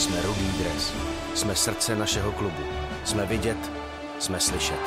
[0.00, 0.94] Jsme rudý dres.
[1.34, 2.62] Jsme srdce našeho klubu.
[3.04, 3.70] Jsme vidět,
[4.18, 4.80] jsme slyšet.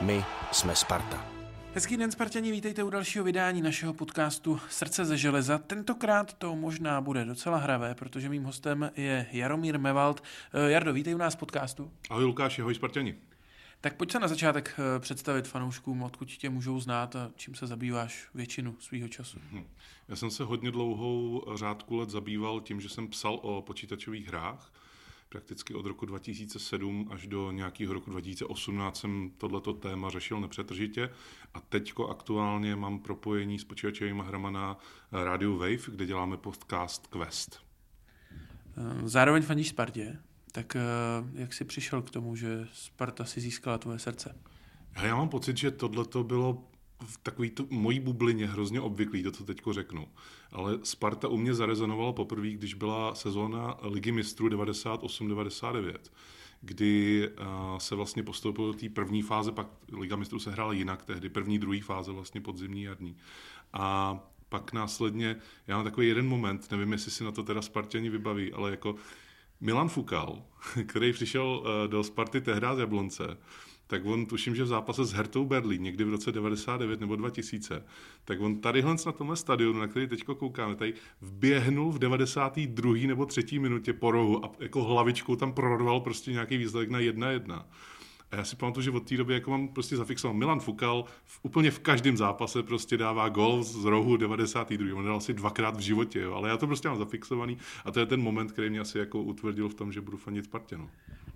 [0.00, 1.24] My jsme Sparta.
[1.74, 5.58] Hezký den, Spartani, vítejte u dalšího vydání našeho podcastu Srdce ze železa.
[5.58, 10.22] Tentokrát to možná bude docela hravé, protože mým hostem je Jaromír Mevald.
[10.54, 11.90] Eh, Jardo, vítej u nás v podcastu.
[12.10, 13.14] Ahoj Lukáš, ahoj Spartani.
[13.80, 17.66] Tak pojď se na začátek eh, představit fanouškům, odkud tě můžou znát a čím se
[17.66, 19.38] zabýváš většinu svého času.
[19.52, 19.64] Hm.
[20.08, 24.72] Já jsem se hodně dlouhou řádku let zabýval tím, že jsem psal o počítačových hrách.
[25.28, 31.10] Prakticky od roku 2007 až do nějakého roku 2018 jsem tohleto téma řešil nepřetržitě
[31.54, 34.76] a teďko aktuálně mám propojení s počítačovými hrama na
[35.12, 37.62] Radio Wave, kde děláme podcast Quest.
[38.32, 40.18] Eh, zároveň fandíš Spartě,
[40.58, 40.80] tak eh,
[41.34, 44.36] jak jsi přišel k tomu, že Sparta si získala tvoje srdce?
[45.02, 46.64] Já mám pocit, že tohle to bylo
[47.06, 50.08] v takový to, mojí bublině hrozně obvyklý, to, co teď řeknu.
[50.52, 55.94] Ale Sparta u mě zarezonovala poprvé, když byla sezóna Ligy mistrů 98-99,
[56.60, 61.04] kdy uh, se vlastně postoupil do té první fáze, pak Liga mistrů se hrála jinak
[61.04, 63.16] tehdy, první, druhý fáze vlastně podzimní, jarní.
[63.72, 68.10] A pak následně, já mám takový jeden moment, nevím, jestli si na to teda Spartěni
[68.10, 68.96] vybaví, ale jako
[69.60, 70.42] Milan Fukal,
[70.86, 73.36] který přišel uh, do Sparty tehdy z Jablonce,
[73.88, 77.84] tak on tuším, že v zápase s Hertou Berlín někdy v roce 99 nebo 2000,
[78.24, 83.06] tak on tadyhle na tomhle stadionu, na který teď koukáme, tady vběhnul v 92.
[83.06, 83.58] nebo 3.
[83.58, 87.64] minutě po rohu a jako hlavičkou tam prorval prostě nějaký výsledek na 1-1.
[88.30, 91.40] A já si pamatuju, že od té doby jako mám prostě zafixoval Milan Fukal v,
[91.42, 94.96] úplně v každém zápase prostě dává gol z rohu 92.
[94.98, 96.34] On dal asi dvakrát v životě, jo.
[96.34, 99.22] ale já to prostě mám zafixovaný a to je ten moment, který mě asi jako
[99.22, 100.78] utvrdil v tom, že budu fanit Spartě.
[100.78, 100.90] No.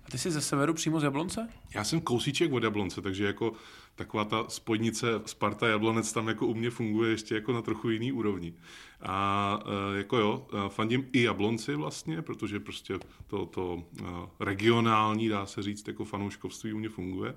[0.05, 1.49] A ty jsi ze severu přímo z Jablonce?
[1.75, 3.53] Já jsem kousíček od Jablonce, takže jako
[3.95, 8.11] taková ta spojnice Sparta Jablonec tam jako u mě funguje ještě jako na trochu jiný
[8.11, 8.53] úrovni.
[9.01, 9.59] A
[9.93, 12.93] e, jako jo, e, fandím i Jablonci vlastně, protože prostě
[13.27, 14.03] to, to e,
[14.39, 17.35] regionální, dá se říct, jako fanouškovství u mě funguje,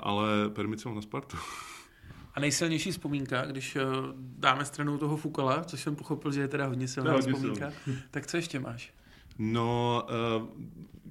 [0.00, 1.36] ale permice mám na Spartu.
[2.34, 3.76] A nejsilnější vzpomínka, když
[4.16, 8.00] dáme stranou toho Fukala, což jsem pochopil, že je teda hodně silná hodně vzpomínka, silný.
[8.10, 8.92] tak co ještě máš?
[9.38, 10.02] No,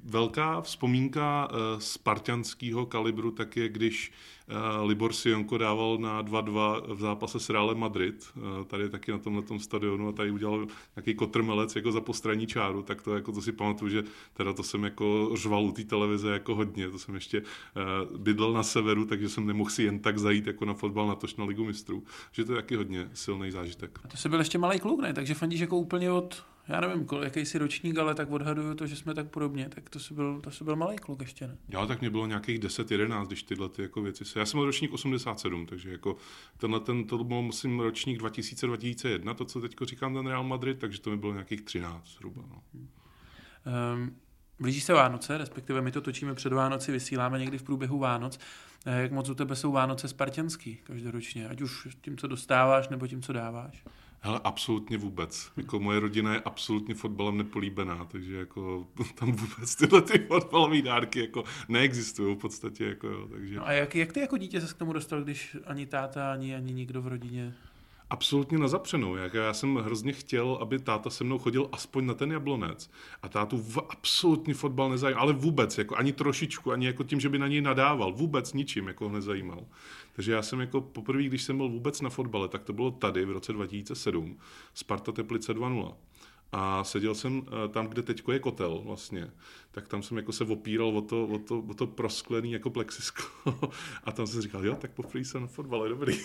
[0.03, 1.47] velká vzpomínka
[1.78, 4.12] spartianského kalibru tak je, když
[4.84, 9.42] Libor Sionko dával na 2-2 v zápase s Realem Madrid, eh, tady taky na tomhle
[9.44, 13.42] tom stadionu a tady udělal nějaký kotrmelec jako za postranní čáru, tak to jako to
[13.42, 17.16] si pamatuju, že teda to jsem jako řval u té televize jako hodně, to jsem
[17.16, 21.08] ještě uh, bydlel na severu, takže jsem nemohl si jen tak zajít jako na fotbal,
[21.08, 24.00] na tož na ligu mistrů, že to je taky hodně silný zážitek.
[24.04, 25.14] A to jsi byl ještě malý kluk, ne?
[25.14, 28.96] Takže fandíš jako úplně od já nevím, jaký jsi ročník, ale tak odhaduju to, že
[28.96, 31.57] jsme tak podobně, tak to jsi byl, to jsi byl malý kluk ještě, ne?
[31.69, 34.40] Jo, tak mě bylo nějakých 10-11, když tyhle ty jako věci se...
[34.40, 36.18] Já jsem byl ročník 87, takže jako
[36.57, 41.01] tenhle ten, to byl musím ročník 2000-2001, to, co teď říkám, ten Real Madrid, takže
[41.01, 42.41] to mi bylo nějakých 13 zhruba.
[42.50, 42.63] No.
[42.74, 44.16] Um,
[44.59, 48.40] blíží se Vánoce, respektive my to točíme před Vánoci, vysíláme někdy v průběhu Vánoc.
[48.85, 53.07] Eh, jak moc u tebe jsou Vánoce spartianský každoročně, ať už tím, co dostáváš, nebo
[53.07, 53.84] tím, co dáváš?
[54.25, 55.51] Hele, absolutně vůbec.
[55.57, 61.19] Jako moje rodina je absolutně fotbalem nepolíbená, takže jako tam vůbec tyhle ty fotbalové dárky
[61.19, 62.85] jako neexistují v podstatě.
[62.85, 63.56] Jako, jo, takže...
[63.56, 66.56] No a jak, jak ty jako dítě se k tomu dostal, když ani táta, ani,
[66.56, 67.53] ani nikdo v rodině
[68.13, 69.16] absolutně na zapřenou.
[69.16, 72.91] Jak já jsem hrozně chtěl, aby táta se mnou chodil aspoň na ten jablonec.
[73.22, 77.29] A tátu v absolutně fotbal nezajímal, ale vůbec, jako ani trošičku, ani jako tím, že
[77.29, 79.66] by na něj nadával, vůbec ničím jako ho nezajímal.
[80.16, 83.25] Takže já jsem jako poprvé, když jsem byl vůbec na fotbale, tak to bylo tady
[83.25, 84.38] v roce 2007,
[84.74, 85.96] Sparta Teplice 2.0
[86.53, 89.31] a seděl jsem eh, tam, kde teďko je kotel vlastně,
[89.72, 93.24] tak tam jsem jako se opíral o to, o to, o to prosklený jako plexisko
[94.03, 96.19] a tam jsem říkal, jo, tak poprvé jsem na fotbale, dobrý.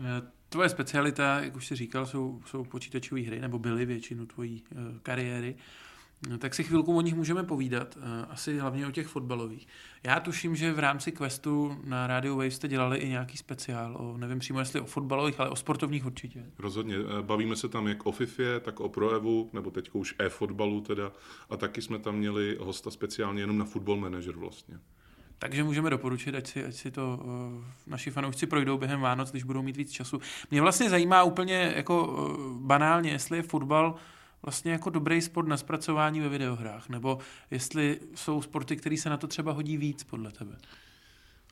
[0.00, 4.64] Eh, tvoje specialita, jak už jsi říkal, jsou, jsou počítačové hry, nebo byly většinu tvojí
[4.70, 5.56] uh, kariéry.
[6.30, 9.68] No, tak si chvilku o nich můžeme povídat, uh, asi hlavně o těch fotbalových.
[10.02, 14.16] Já tuším, že v rámci Questu na Radio Wave jste dělali i nějaký speciál, o,
[14.16, 16.44] nevím přímo jestli o fotbalových, ale o sportovních určitě.
[16.58, 21.12] Rozhodně, bavíme se tam jak o FIFA, tak o Proevu, nebo teď už e-fotbalu teda,
[21.50, 24.78] a taky jsme tam měli hosta speciálně jenom na Football Manager vlastně.
[25.38, 29.42] Takže můžeme doporučit, ať si, ať si to uh, naši fanoušci projdou během Vánoc, když
[29.42, 30.20] budou mít víc času.
[30.50, 33.94] Mě vlastně zajímá úplně jako uh, banálně, jestli je fotbal
[34.46, 37.18] vlastně jako dobrý sport na zpracování ve videohrách, nebo
[37.50, 40.58] jestli jsou sporty, které se na to třeba hodí víc podle tebe.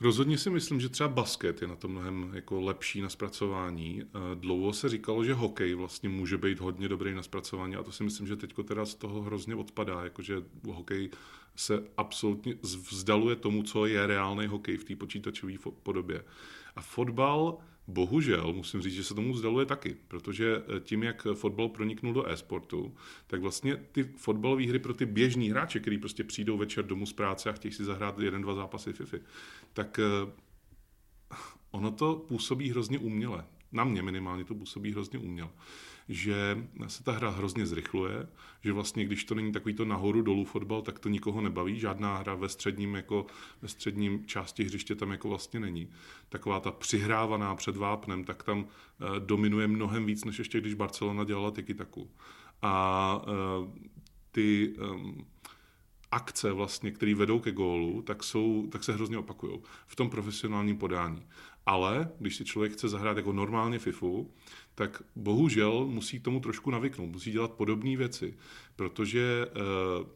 [0.01, 4.03] Rozhodně si myslím, že třeba basket je na to mnohem jako lepší na zpracování.
[4.35, 8.05] Dlouho se říkalo, že hokej vlastně může být hodně dobrý na zpracování a to si
[8.05, 11.11] myslím, že teďko teda z toho hrozně odpadá, jakože hokej
[11.57, 15.53] se absolutně vzdaluje tomu, co je reálný hokej v té počítačové
[15.83, 16.25] podobě.
[16.77, 21.69] A fotbal Bohužel musím říct, že se tomu vzdaluje taky, protože eh, tím, jak fotbal
[21.69, 22.95] proniknul do e-sportu,
[23.27, 27.13] tak vlastně ty fotbalové hry pro ty běžní hráče, kteří prostě přijdou večer domů z
[27.13, 29.17] práce a chtějí si zahrát jeden, dva zápasy FIFA,
[29.73, 30.33] tak eh,
[31.71, 33.45] ono to působí hrozně uměle.
[33.75, 35.51] Na mě minimálně to působí hrozně uměle
[36.09, 38.27] že se ta hra hrozně zrychluje,
[38.65, 42.17] že vlastně když to není takový to nahoru dolů fotbal, tak to nikoho nebaví, žádná
[42.17, 43.27] hra ve středním, jako,
[43.63, 45.91] ve středním části hřiště tam jako vlastně není.
[46.29, 48.67] Taková ta přihrávaná před vápnem, tak tam uh,
[49.19, 52.11] dominuje mnohem víc, než ještě když Barcelona dělala tiki taku.
[52.63, 53.69] A uh,
[54.31, 55.27] ty um,
[56.11, 60.77] akce, vlastně, které vedou ke gólu, tak, jsou, tak se hrozně opakují v tom profesionálním
[60.77, 61.27] podání.
[61.67, 64.31] Ale když si člověk chce zahrát jako normálně FIFU,
[64.75, 68.35] tak bohužel musí tomu trošku navyknout, musí dělat podobné věci,
[68.77, 69.61] protože eh,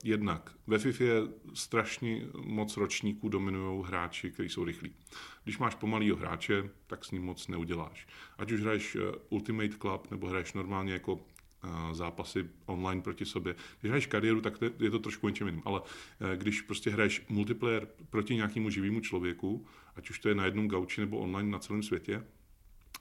[0.05, 1.23] jednak ve FIFA je
[1.55, 4.93] strašně moc ročníků dominují hráči, kteří jsou rychlí.
[5.45, 8.07] Když máš pomalýho hráče, tak s ním moc neuděláš.
[8.39, 11.21] Ať už hraješ eh, Ultimate Club nebo hraješ normálně jako
[11.93, 13.55] zápasy online proti sobě.
[13.81, 15.81] Když hraješ kariéru, tak je to trošku něčem jiným, ale
[16.21, 19.67] eh, když prostě hraješ multiplayer proti nějakému živému člověku,
[19.97, 22.25] ať už to je na jednom gauči nebo online na celém světě,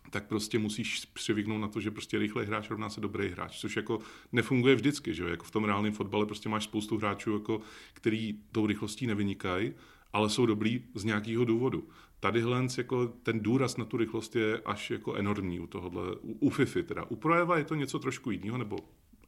[0.10, 3.76] tak prostě musíš přivyknout na to, že prostě rychle hráč rovná se dobrý hráč, což
[3.76, 4.00] jako
[4.32, 5.30] nefunguje vždycky, že jo?
[5.30, 7.62] Jako v tom reálném fotbale prostě máš spoustu hráčů, jako,
[7.94, 9.74] který tou rychlostí nevynikají,
[10.14, 11.90] ale jsou dobrý z nějakého důvodu.
[12.20, 16.38] Tady Hlens, jako ten důraz na tu rychlost je až jako enormní u tohohle, u,
[16.40, 17.04] u FIFA teda.
[17.04, 18.78] U Projeva je to něco trošku jiného, nebo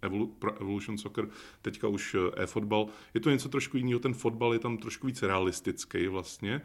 [0.01, 1.29] Evolu, pro Evolution Soccer,
[1.61, 2.87] teďka už eh, e-fotbal.
[3.13, 6.61] Je to něco trošku jiného, ten fotbal je tam trošku víc realistický vlastně.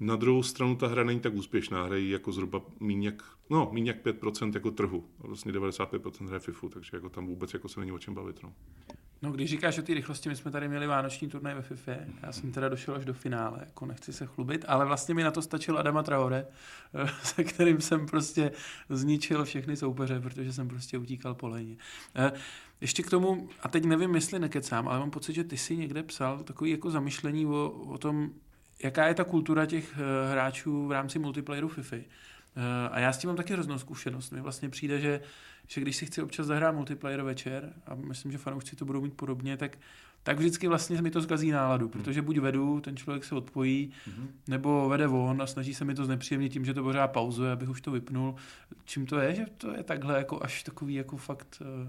[0.00, 3.86] Na druhou stranu ta hra není tak úspěšná, hrají jako zhruba míň jak, no, míň
[3.86, 5.04] jak 5% jako trhu.
[5.18, 8.42] Vlastně 95% hraje FIFU, takže jako tam vůbec jako se není o čem bavit.
[8.42, 8.52] No.
[9.22, 11.92] No, když říkáš o té rychlosti, my jsme tady měli vánoční turnaj ve FIFA.
[12.22, 15.30] Já jsem teda došel až do finále, jako nechci se chlubit, ale vlastně mi na
[15.30, 16.46] to stačil Adama Traore,
[16.94, 18.52] eh, se kterým jsem prostě
[18.88, 21.76] zničil všechny soupeře, protože jsem prostě utíkal po léně.
[22.16, 22.32] Eh,
[22.80, 26.02] ještě k tomu, a teď nevím, jestli nekecám, ale mám pocit, že ty si někde
[26.02, 28.30] psal takový jako zamyšlení o, o tom,
[28.82, 31.96] jaká je ta kultura těch eh, hráčů v rámci multiplayeru FIFA.
[32.90, 34.30] A já s tím mám taky hroznou zkušenost.
[34.30, 35.20] Mně vlastně přijde, že
[35.72, 39.14] že když si chci občas zahrát multiplayer večer, a myslím, že fanoušci to budou mít
[39.14, 39.78] podobně, tak,
[40.22, 41.92] tak vždycky vlastně mi to zkazí náladu, hmm.
[41.92, 44.28] protože buď vedu, ten člověk se odpojí, hmm.
[44.48, 47.68] nebo vede on a snaží se mi to znepříjemnit tím, že to pořád pauzuje, abych
[47.68, 48.34] už to vypnul.
[48.84, 51.88] Čím to je, že to je takhle jako až takový jako fakt uh,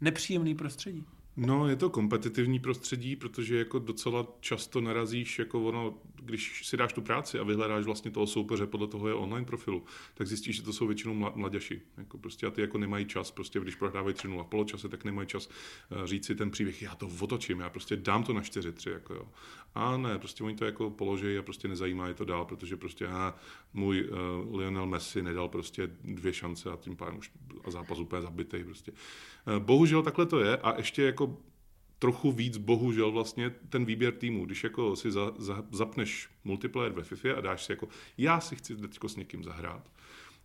[0.00, 1.04] nepříjemný prostředí?
[1.36, 6.92] No, je to kompetitivní prostředí, protože jako docela často narazíš, jako ono, když si dáš
[6.92, 9.84] tu práci a vyhledáš vlastně toho soupeře podle toho je online profilu,
[10.14, 11.82] tak zjistíš, že to jsou většinou mladěši.
[11.96, 15.28] Jako prostě a ty jako nemají čas, prostě když prohrávají 3 a poločase, tak nemají
[15.28, 15.48] čas
[15.90, 19.14] uh, říct si ten příběh, já to otočím, já prostě dám to na 4-3, jako
[19.14, 19.28] jo.
[19.74, 23.06] A ne, prostě oni to jako položí a prostě nezajímá je to dál, protože prostě
[23.06, 23.38] aha,
[23.74, 27.30] můj uh, Lionel Messi nedal prostě dvě šance a tím pádem už
[27.64, 28.92] a zápas úplně zabitý prostě.
[28.92, 31.31] Uh, bohužel takhle to je a ještě jako
[32.02, 34.46] trochu víc bohužel vlastně ten výběr týmu.
[34.46, 37.88] Když jako si za, za, zapneš multiplayer ve FIFA a dáš si jako,
[38.18, 39.90] já si chci teď s někým zahrát,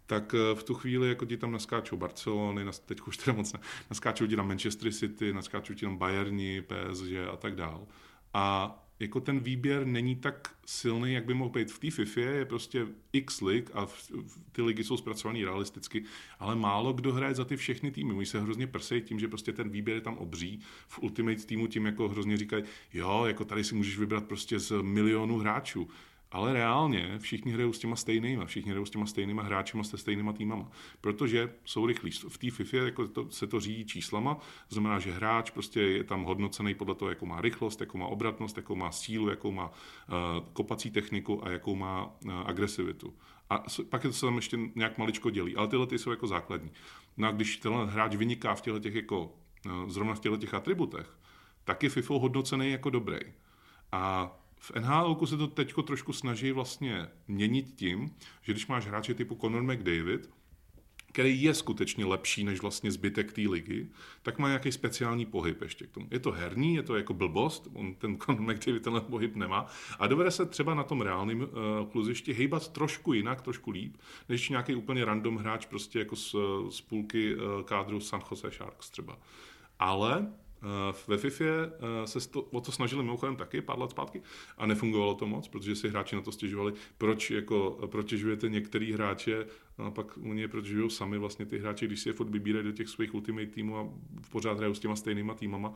[0.05, 3.59] tak eh, v tu chvíli jako ti tam naskáčou Barcelony, teď už teda moc ne,
[3.89, 7.87] naskáčou ti tam Manchester City, naskáčou ti tam Bayerni, PSG a tak dál.
[8.33, 12.45] A jako ten výběr není tak silný, jak by mohl být v té FIFA, je
[12.45, 13.87] prostě x lig a
[14.51, 16.03] ty ligy jsou zpracované realisticky,
[16.39, 18.13] ale málo kdo hraje za ty všechny týmy.
[18.13, 20.59] Oni se hrozně prsejí tím, že prostě ten výběr je tam obří.
[20.87, 22.63] V Ultimate týmu tím jako hrozně říkají,
[22.93, 25.89] jo, jako tady si můžeš vybrat prostě z milionu hráčů.
[26.31, 30.33] Ale reálně všichni hrajou s těma stejnýma, všichni hrajou s těma stejnýma hráčima, se stejnýma
[30.33, 32.11] týmama, protože jsou rychlí.
[32.11, 34.37] V té FIFA jako to, se to řídí číslama,
[34.69, 38.57] znamená, že hráč prostě je tam hodnocený podle toho, jakou má rychlost, jakou má obratnost,
[38.57, 39.73] jakou má sílu, jakou má uh,
[40.53, 43.13] kopací techniku a jakou má uh, agresivitu.
[43.49, 46.27] A pak je to se tam ještě nějak maličko dělí, ale tyhle ty jsou jako
[46.27, 46.71] základní.
[47.17, 49.23] No a když tenhle hráč vyniká v těchto těch jako,
[49.65, 51.17] uh, zrovna v těchto těch atributech,
[51.63, 53.19] tak je FIFA hodnocený jako dobrý.
[53.91, 59.13] A v NHL se to teď trošku snaží vlastně měnit tím, že když máš hráče
[59.13, 60.29] typu Conor McDavid,
[61.11, 63.87] který je skutečně lepší než vlastně zbytek té ligy,
[64.21, 66.07] tak má nějaký speciální pohyb ještě k tomu.
[66.11, 69.65] Je to herní, je to jako blbost, on ten Conor McDavid tenhle pohyb nemá
[69.99, 71.47] a dovede se třeba na tom reálném uh,
[71.91, 73.97] kluzišti hejbat trošku jinak, trošku líp,
[74.29, 76.35] než nějaký úplně random hráč prostě jako z,
[76.69, 79.19] z půlky uh, kádru San Jose Sharks třeba.
[79.79, 80.46] Ale Eh,
[81.07, 84.21] ve FIFA eh, se to, o to snažili mimochodem taky pár let zpátky
[84.57, 89.45] a nefungovalo to moc, protože si hráči na to stěžovali, proč jako protěžujete některý hráče
[89.77, 92.71] a pak oni je protěžují sami vlastně ty hráči, když si je furt vybírají do
[92.71, 93.89] těch svých ultimate týmů a
[94.31, 95.73] pořád hrajou s těma stejnýma týmama.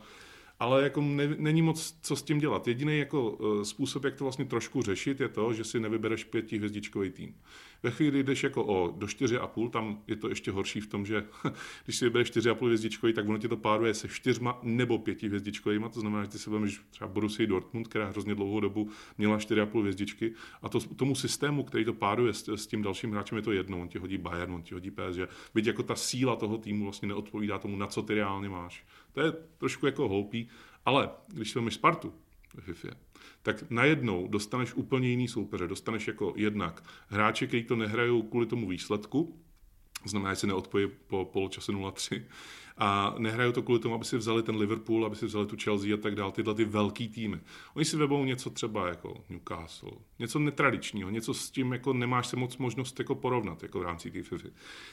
[0.62, 2.68] Ale jako ne, není moc co s tím dělat.
[2.68, 7.10] Jediný jako uh, způsob, jak to vlastně trošku řešit, je to, že si nevybereš pětihvězdičkový
[7.10, 7.34] tým.
[7.82, 11.24] Ve chvíli, jdeš jako o, do 4,5, tam je to ještě horší v tom, že
[11.84, 15.86] když si vybereš 4,5 hvězdičkový, tak ono ti to páruje se čtyřma nebo pěti hvězdičkovými,
[15.92, 19.80] to znamená, že ty si vezmeš třeba Borussia Dortmund, která hrozně dlouhou dobu měla 4,5
[19.80, 23.52] hvězdičky a to, tomu systému, který to páruje s, s tím dalším hráčem, je to
[23.52, 25.20] jedno, on ti hodí Bayern, on ti hodí PSG,
[25.54, 28.84] byť jako ta síla toho týmu vlastně neodpovídá tomu, na co ty reálně máš.
[29.12, 30.48] To je trošku jako hloupý,
[30.84, 32.14] ale když vezmeš Spartu
[32.54, 32.88] ve FIFA,
[33.42, 35.66] tak najednou dostaneš úplně jiný soupeře.
[35.66, 39.42] Dostaneš jako jednak hráče, kteří to nehrajou kvůli tomu výsledku,
[40.04, 42.22] znamená, že si neodpojí po poločase 0-3,
[42.78, 45.94] a nehrajou to kvůli tomu, aby si vzali ten Liverpool, aby si vzali tu Chelsea
[45.94, 47.40] a tak dále, tyhle ty velký týmy.
[47.74, 52.36] Oni si vebou něco třeba jako Newcastle, něco netradičního, něco s tím jako nemáš se
[52.36, 54.48] moc možnost jako porovnat jako v rámci té FIFA.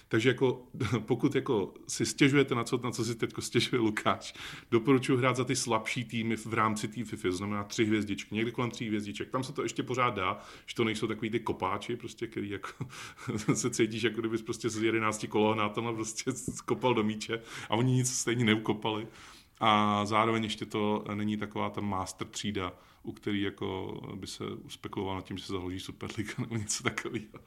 [0.07, 0.63] Takže jako,
[0.99, 4.33] pokud jako si stěžujete na co, na co si teď stěžuje Lukáš,
[4.71, 8.71] doporučuji hrát za ty slabší týmy v rámci té FIFA, znamená tři hvězdičky, někdy kolem
[8.71, 9.29] tří hvězdiček.
[9.29, 12.69] Tam se to ještě pořád dá, že to nejsou takový ty kopáči, prostě, který jako
[13.53, 18.13] se cítíš, jako kdybys prostě z 11 kolohnátama prostě skopal do míče a oni nic
[18.13, 19.07] stejně neukopali.
[19.59, 22.73] A zároveň ještě to není taková ta master třída,
[23.03, 27.39] u který jako by se spekuloval nad tím, že se založí Superliga nebo něco takového.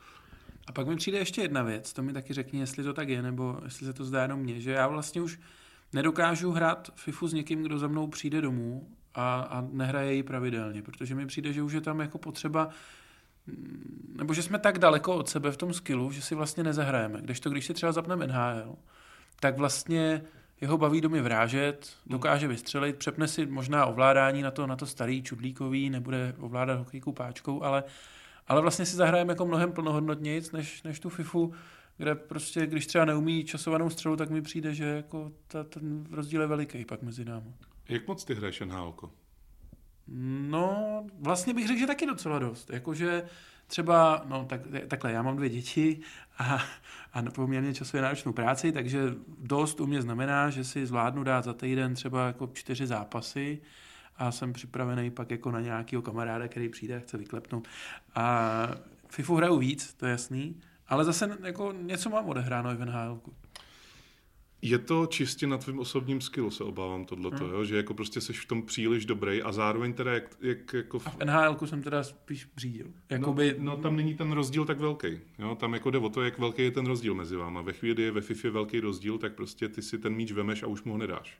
[0.67, 3.23] A pak mi přijde ještě jedna věc, to mi taky řekni, jestli to tak je,
[3.23, 5.39] nebo jestli se to zdá jenom mně, že já vlastně už
[5.93, 10.83] nedokážu hrát FIFU s někým, kdo za mnou přijde domů a, a nehraje ji pravidelně,
[10.83, 12.69] protože mi přijde, že už je tam jako potřeba
[14.17, 17.21] nebo že jsme tak daleko od sebe v tom skillu, že si vlastně nezahrajeme.
[17.23, 18.77] Když to, když si třeba zapneme NHL,
[19.43, 20.23] tak vlastně
[20.61, 25.23] jeho baví domy vrážet, dokáže vystřelit, přepne si možná ovládání na to, na to starý
[25.23, 27.85] čudlíkový, nebude ovládat hokejku páčkou, ale,
[28.49, 31.53] ale vlastně si zahrajeme jako mnohem plnohodnotnějc než, než tu FIFU,
[31.97, 36.41] kde prostě, když třeba neumí časovanou střelu, tak mi přijde, že jako ta, ten rozdíl
[36.41, 37.55] je veliký pak mezi námi.
[37.89, 38.95] Jak moc ty hraješ NHL?
[40.49, 42.71] No, vlastně bych řekl, že taky docela dost.
[42.71, 43.25] Jakože
[43.73, 46.01] třeba, no tak, takhle, já mám dvě děti
[46.39, 46.63] a,
[47.13, 51.53] a poměrně časově náročnou práci, takže dost u mě znamená, že si zvládnu dát za
[51.53, 53.59] týden třeba jako čtyři zápasy
[54.17, 57.69] a jsem připravený pak jako na nějakého kamaráda, který přijde a chce vyklepnout.
[58.15, 58.69] A
[59.09, 63.21] FIFU hraju víc, to je jasný, ale zase jako něco mám odehráno i v NHL.
[64.65, 67.55] Je to čistě na tvém osobním skillu, se obávám tohleto, hmm.
[67.55, 67.65] jo?
[67.65, 70.99] že jako prostě seš v tom příliš dobrý a zároveň teda jak, jak jako...
[70.99, 71.07] V...
[71.07, 72.87] A v NHL jsem teda spíš břídil.
[72.87, 73.55] No, Jakoby...
[73.59, 75.21] No, no, tam není ten rozdíl tak velký.
[75.39, 75.55] Jo?
[75.55, 77.63] Tam jako jde o to, jak velký je ten rozdíl mezi váma.
[77.63, 80.63] Ve chvíli, kdy je ve FIFA velký rozdíl, tak prostě ty si ten míč vemeš
[80.63, 81.39] a už mu ho nedáš.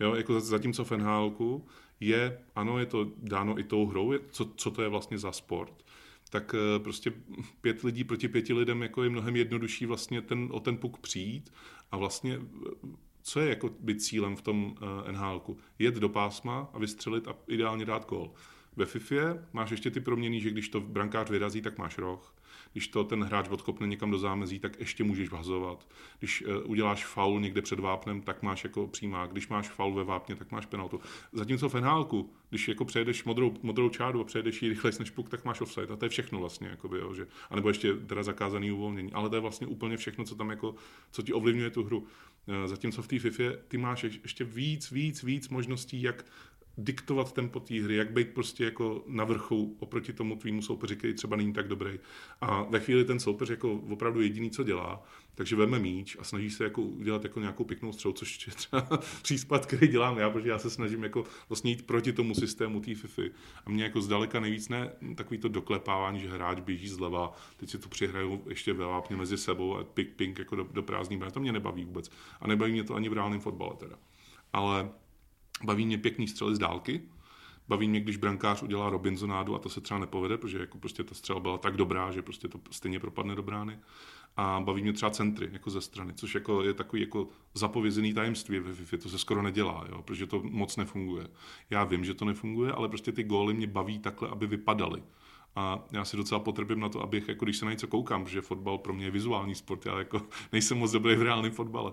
[0.00, 0.14] Jo?
[0.14, 1.62] Jako zatímco v NHL
[2.00, 5.84] je, ano, je to dáno i tou hrou, co, co to je vlastně za sport,
[6.30, 7.12] tak eh, prostě
[7.60, 11.52] pět lidí proti pěti lidem jako je mnohem jednodušší vlastně ten, o ten puk přijít
[11.90, 12.40] a vlastně
[13.22, 15.42] co je jako být cílem v tom uh, eh, nhl
[15.78, 18.32] Jet do pásma a vystřelit a ideálně dát gól.
[18.76, 22.33] Ve FIFA máš ještě ty proměny, že když to brankář vyrazí, tak máš roh.
[22.74, 25.88] Když to ten hráč odkopne někam do zámezí, tak ještě můžeš vhazovat.
[26.18, 29.30] Když uh, uděláš faul někde před vápnem, tak máš jako přímák.
[29.32, 31.00] Když máš faul ve vápně, tak máš penaltu.
[31.32, 35.28] Zatímco v NHL, když jako přejedeš modrou, modrou čáru a přejedeš ji rychleji než puk,
[35.28, 35.92] tak máš offside.
[35.92, 36.68] A to je všechno vlastně.
[36.68, 39.12] Jakoby, jo, že, a nebo ještě teda zakázaný uvolnění.
[39.12, 40.74] Ale to je vlastně úplně všechno, co tam jako,
[41.10, 41.98] co ti ovlivňuje tu hru.
[41.98, 42.06] Uh,
[42.66, 46.24] zatímco v té FIFA ty máš ještě víc, víc, víc možností, jak
[46.78, 51.14] diktovat tempo té hry, jak být prostě jako na vrchu oproti tomu tvýmu soupeři, který
[51.14, 51.98] třeba není tak dobrý.
[52.40, 55.02] A ve chvíli ten soupeř jako opravdu jediný, co dělá,
[55.34, 58.88] takže veme míč a snaží se jako udělat jako nějakou pěknou střelu, což je třeba
[59.22, 62.94] případ, který dělám já, protože já se snažím jako vlastně jít proti tomu systému té
[62.94, 63.22] FIFA.
[63.66, 67.78] A mě jako zdaleka nejvíc ne takový to doklepávání, že hráč běží zleva, teď si
[67.78, 71.52] to přihrajou ještě vápně mezi sebou a ping ping jako do, do prázdný to mě
[71.52, 72.10] nebaví vůbec.
[72.40, 73.96] A nebaví mě to ani v reálném fotbale teda.
[74.52, 74.90] Ale
[75.62, 77.02] Baví mě pěkný střely z dálky,
[77.68, 81.14] baví mě, když brankář udělá Robinsonádu a to se třeba nepovede, protože jako prostě ta
[81.14, 83.78] střela byla tak dobrá, že prostě to stejně propadne do brány.
[84.36, 88.58] A baví mě třeba centry, jako ze strany, což jako je takový jako zapovězený tajemství
[88.58, 91.28] ve FIFA, to se skoro nedělá, jo, protože to moc nefunguje.
[91.70, 95.02] Já vím, že to nefunguje, ale prostě ty góly mě baví takhle, aby vypadaly.
[95.56, 98.40] A já si docela potrpím na to, abych, jako když se na něco koukám, protože
[98.40, 101.92] fotbal pro mě je vizuální sport, já jako nejsem moc dobrý v reálném fotbale,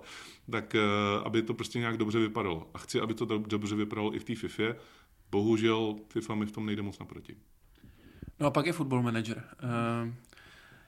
[0.52, 0.80] tak eh,
[1.26, 2.70] aby to prostě nějak dobře vypadalo.
[2.74, 4.64] A chci, aby to dobře vypadalo i v té FIFA.
[5.32, 7.36] Bohužel FIFA mi v tom nejde moc naproti.
[8.40, 9.44] No a pak je football manager.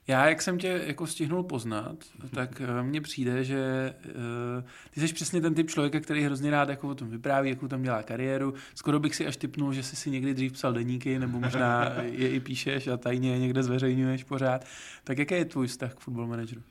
[0.07, 1.97] Já, jak jsem tě jako stihnul poznat,
[2.35, 6.69] tak eh, mně přijde, že uh, ty jsi přesně ten typ člověka, který hrozně rád
[6.69, 8.53] jako o tom vypráví, jakou tam dělá kariéru.
[8.75, 12.29] Skoro bych si až typnul, že jsi si někdy dřív psal deníky, nebo možná je
[12.29, 14.65] i píšeš a tajně někde zveřejňuješ pořád.
[15.03, 16.61] Tak jaký je tvůj vztah k football manageru?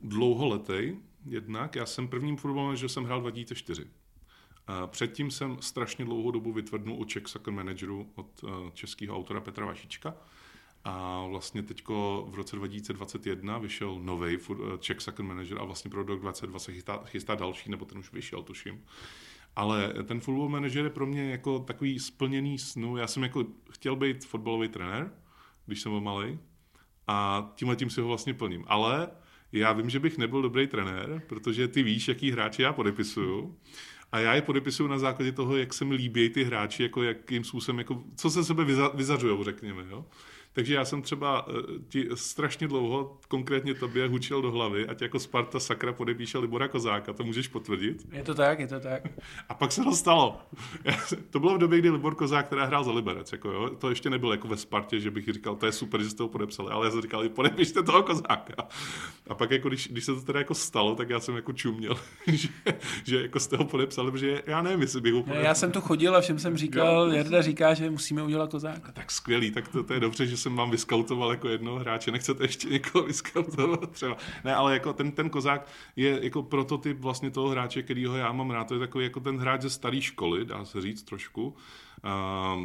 [0.00, 1.76] Dlouholetý jednak.
[1.76, 3.86] Já jsem prvním football manager jsem hrál 2004.
[4.86, 10.14] Předtím jsem strašně dlouhou dobu vytvrdnul u Czech Soccer Manageru od českého autora Petra Vašička
[10.88, 14.38] A vlastně teďko v roce 2021 vyšel nový
[14.78, 18.12] Czech Second Manager a vlastně pro rok 2022 se chystá, chystá další, nebo ten už
[18.12, 18.84] vyšel, tuším.
[19.56, 22.96] Ale ten football manager je pro mě jako takový splněný snu.
[22.96, 25.10] Já jsem jako chtěl být fotbalový trenér,
[25.66, 26.38] když jsem byl malý,
[27.06, 28.64] a tímhle tím si ho vlastně plním.
[28.66, 29.08] Ale
[29.52, 33.58] já vím, že bych nebyl dobrý trenér, protože ty víš, jaký hráči já podepisuju.
[34.12, 37.44] A já je podepisuju na základě toho, jak se mi líbí ty hráči, jako jakým
[37.44, 39.86] způsobem, jako, co se sebe vyza, vyzařují, řekněme.
[39.90, 40.04] Jo?
[40.56, 41.52] Takže já jsem třeba eh,
[41.88, 47.12] ti strašně dlouho, konkrétně tobě, hučil do hlavy, ať jako Sparta sakra podepíše Libora Kozáka,
[47.12, 48.06] to můžeš potvrdit?
[48.12, 49.02] Je to tak, je to tak.
[49.48, 50.40] A pak se to stalo.
[51.30, 54.10] to bylo v době, kdy Libor Kozák, která hrál za Liberec, jako jo, to ještě
[54.10, 56.86] nebylo jako ve Spartě, že bych říkal, to je super, že jste to podepsali, ale
[56.86, 58.68] já jsem říkal, podepište toho Kozáka.
[59.28, 61.96] A pak jako, když, když se to teda jako stalo, tak já jsem jako čuměl,
[62.26, 62.48] že,
[63.04, 65.44] že jako jste ho podepsali, protože já nevím, jestli bych ho podepsal.
[65.44, 68.92] Já jsem tu chodil a všem jsem říkal, Jarda říká, že musíme udělat Kozáka.
[68.92, 72.44] Tak skvělý, tak to, to je dobře, že jsem vám vyskautoval jako jednoho hráče, nechcete
[72.44, 74.16] ještě někoho vyskautovat třeba.
[74.44, 78.50] Ne, ale jako ten, ten kozák je jako prototyp vlastně toho hráče, kterýho já mám
[78.50, 81.46] rád, to je takový jako ten hráč ze staré školy, dá se říct trošku.
[81.46, 82.62] Uh,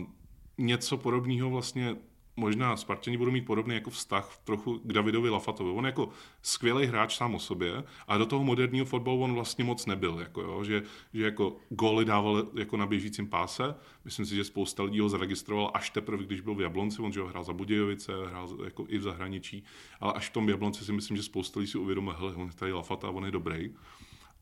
[0.57, 1.95] něco podobného vlastně
[2.35, 5.69] možná Spartěni budou mít podobný jako vztah trochu k Davidovi Lafatovi.
[5.69, 6.09] On jako
[6.41, 10.19] skvělý hráč sám o sobě, a do toho moderního fotbalu on vlastně moc nebyl.
[10.19, 10.83] Jako jo, že,
[11.13, 13.75] že jako góly dával jako na běžícím páse.
[14.05, 17.01] Myslím si, že spousta lidí ho zaregistroval až teprve, když byl v Jablonci.
[17.01, 19.63] On že ho hrál za Budějovice, hrál jako i v zahraničí,
[19.99, 22.53] ale až v tom Jablonci si myslím, že spousta lidí si uvědomil, hele, on je
[22.53, 23.73] tady Lafata a on je dobrý.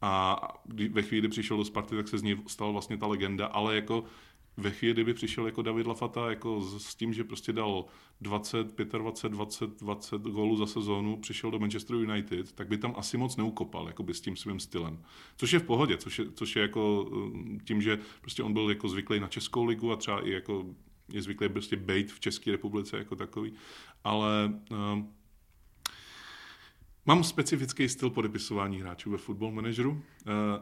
[0.01, 0.41] A
[0.89, 3.75] ve chvíli, kdy přišel do Sparty, tak se z něj stala vlastně ta legenda, ale
[3.75, 4.03] jako
[4.59, 7.85] ve chvíli, kdyby přišel jako David Lafata jako s, s tím, že prostě dal
[8.21, 13.17] 20, 25, 20, 20 gólů za sezónu, přišel do Manchester United, tak by tam asi
[13.17, 15.03] moc neukopal jako by s tím svým stylem.
[15.37, 18.69] Což je v pohodě, což je, což je jako eh, tím, že prostě on byl
[18.69, 20.65] jako zvyklý na Českou ligu a třeba i jako
[21.13, 23.53] je zvyklý prostě bejt v České republice jako takový,
[24.03, 24.77] ale uh,
[27.06, 29.91] Mám specifický styl podepisování hráčů ve Football Manageru.
[29.91, 30.01] Uh,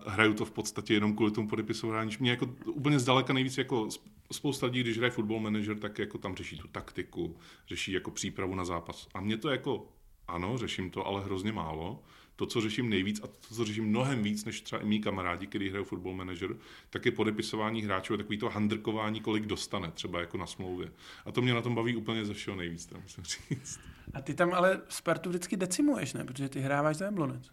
[0.05, 2.11] hraju to v podstatě jenom kvůli tomu podepisování.
[2.19, 3.89] Mě jako úplně zdaleka nejvíc jako
[4.31, 8.55] spousta lidí, když hraje Football Manager, tak jako tam řeší tu taktiku, řeší jako přípravu
[8.55, 9.07] na zápas.
[9.13, 9.87] A mě to jako,
[10.27, 12.03] ano, řeším to, ale hrozně málo
[12.35, 15.47] to, co řeším nejvíc a to, co řeším mnohem víc, než třeba i mý kamarádi,
[15.47, 16.55] kteří hrají football manager,
[16.89, 20.91] tak je podepisování hráčů a takový to handrkování, kolik dostane, třeba jako na smlouvě.
[21.25, 23.79] A to mě na tom baví úplně ze všeho nejvíc, musím říct.
[24.13, 26.23] A ty tam ale Spartu vždycky decimuješ, ne?
[26.23, 27.49] Protože ty hráváš za Jablonec.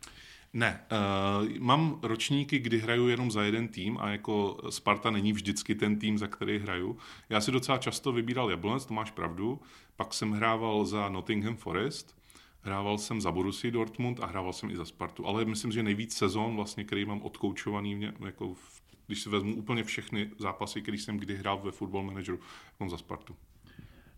[0.52, 5.74] Ne, uh, mám ročníky, kdy hraju jenom za jeden tým a jako Sparta není vždycky
[5.74, 6.98] ten tým, za který hraju.
[7.28, 9.60] Já si docela často vybíral Jablonec, to máš pravdu.
[9.96, 12.16] Pak jsem hrával za Nottingham Forest,
[12.64, 16.16] Hrával jsem za Borussia Dortmund a hrával jsem i za Spartu, ale myslím, že nejvíc
[16.16, 20.98] sezon, vlastně, který mám odkoučovaný, mě, jako v, když si vezmu úplně všechny zápasy, který
[20.98, 22.40] jsem kdy hrál ve Football Manageru,
[22.80, 23.36] mám za Spartu.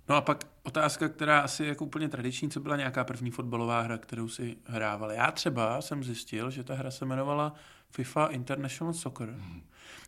[0.08, 3.80] No a pak otázka, která asi je jako úplně tradiční, co byla nějaká první fotbalová
[3.80, 5.12] hra, kterou si hrával.
[5.12, 7.54] Já třeba jsem zjistil, že ta hra se jmenovala
[7.90, 9.28] FIFA International Soccer.
[9.28, 9.62] Hmm.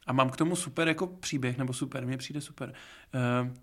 [0.06, 2.74] A mám k tomu super jako příběh, nebo super, mně přijde super.
[3.42, 3.54] Uh,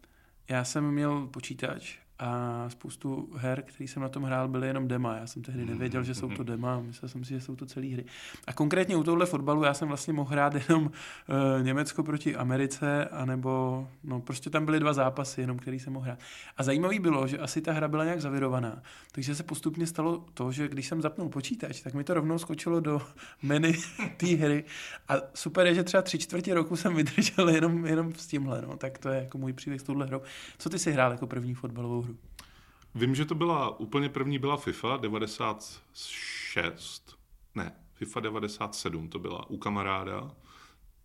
[0.50, 5.16] já jsem měl počítač a spoustu her, který jsem na tom hrál, byly jenom dema.
[5.16, 5.70] Já jsem tehdy mm-hmm.
[5.70, 8.06] nevěděl, že jsou to dema, myslel jsem si, že jsou to celé hry.
[8.48, 10.92] A konkrétně u tohle fotbalu já jsem vlastně mohl hrát jenom uh,
[11.62, 16.20] Německo proti Americe, anebo, no prostě tam byly dva zápasy, jenom který jsem mohl hrát.
[16.58, 20.52] A zajímavý bylo, že asi ta hra byla nějak zavirovaná, takže se postupně stalo to,
[20.52, 23.02] že když jsem zapnul počítač, tak mi to rovnou skočilo do
[23.44, 23.72] menu
[24.18, 24.64] té hry.
[25.08, 28.78] A super je, že třeba tři čtvrtě roku jsem vydržel jenom, jenom s tímhle, no.
[28.78, 30.22] tak to je jako můj příběh s touhle hrou.
[30.58, 32.15] Co ty si hrál jako první fotbalovou hru?
[32.96, 37.18] Vím, že to byla, úplně první byla FIFA 96,
[37.56, 40.36] ne, FIFA 97 to byla u kamaráda.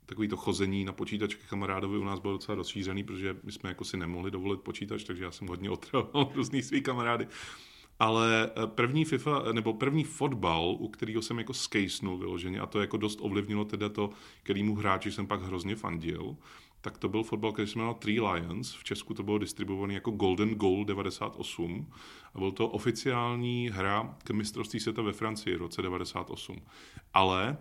[0.06, 3.68] Takový to chození na počítač k kamarádovi u nás bylo docela rozšířený, protože my jsme
[3.68, 7.28] jako si nemohli dovolit počítač, takže já jsem hodně otravoval různý svý kamarády.
[7.98, 12.80] Ale eh, první FIFA, nebo první fotbal, u kterého jsem jako skejsnul vyloženě, a to
[12.80, 14.10] jako dost ovlivnilo teda to,
[14.42, 16.36] kterýmu hráči jsem pak hrozně fandil,
[16.80, 18.74] tak to byl fotbal, který se jmenoval Three Lions.
[18.74, 21.92] V Česku to bylo distribuovaný jako Golden Goal 98
[22.34, 26.56] a byl to oficiální hra k mistrovství světa ve Francii v roce 98.
[27.14, 27.58] Ale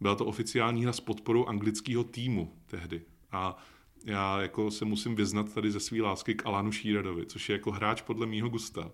[0.00, 3.02] byla to oficiální hra s podporou anglického týmu tehdy.
[3.32, 3.56] A
[4.04, 7.70] já jako se musím vyznat tady ze své lásky k Alanu Šíradovi, což je jako
[7.70, 8.90] hráč podle mýho gusta.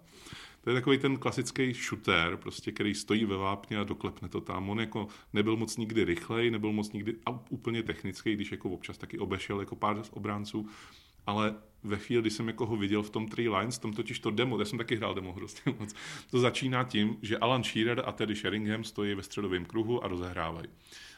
[0.64, 4.70] To je takový ten klasický shooter, prostě, který stojí ve vápně a doklepne to tam.
[4.70, 8.98] On jako nebyl moc nikdy rychlej, nebyl moc nikdy a úplně technický, když jako občas
[8.98, 10.68] taky obešel jako pár obránců,
[11.26, 14.30] ale ve chvíli, kdy jsem jako ho viděl v tom Three Lines, tom totiž to
[14.30, 15.94] demo, já jsem taky hrál demo hrozně moc,
[16.30, 20.68] to začíná tím, že Alan Shearer a Teddy Sheringham stojí ve středovém kruhu a rozehrávají.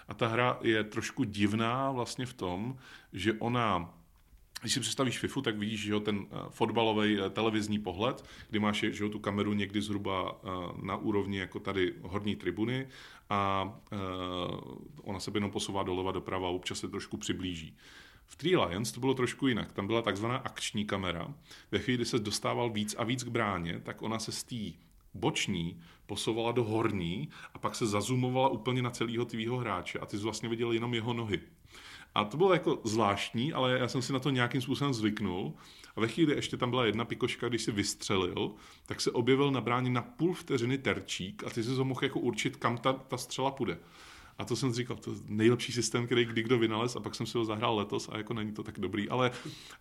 [0.09, 2.77] A ta hra je trošku divná vlastně v tom,
[3.13, 3.95] že ona
[4.61, 9.05] když si představíš FIFU, tak vidíš že jo, ten fotbalový televizní pohled, kdy máš že
[9.05, 10.41] jo, tu kameru někdy zhruba
[10.83, 12.89] na úrovni jako tady horní tribuny
[13.31, 13.73] a
[15.03, 17.77] ona se jenom posouvá doleva doprava a občas se trošku přiblíží.
[18.27, 19.73] V Three Lions to bylo trošku jinak.
[19.73, 21.35] Tam byla takzvaná akční kamera.
[21.71, 24.79] Ve chvíli, kdy se dostával víc a víc k bráně, tak ona se z té
[25.15, 30.19] boční posouvala do horní a pak se zazumovala úplně na celého tvýho hráče a ty
[30.19, 31.41] jsi vlastně viděl jenom jeho nohy.
[32.17, 35.53] A to bylo jako zvláštní, ale já jsem si na to nějakým způsobem zvyknul.
[35.97, 38.51] A ve chvíli ještě tam byla jedna pikoška, když si vystřelil,
[38.87, 42.21] tak se objevil na bráně na půl vteřiny terčík a ty si ho mohl jako
[42.21, 43.79] určit, kam ta, ta střela půjde.
[44.39, 47.27] A to jsem říkal, to je nejlepší systém, který kdy kdo vynalez a pak jsem
[47.27, 49.31] si ho zahrál letos a jako není to tak dobrý, ale,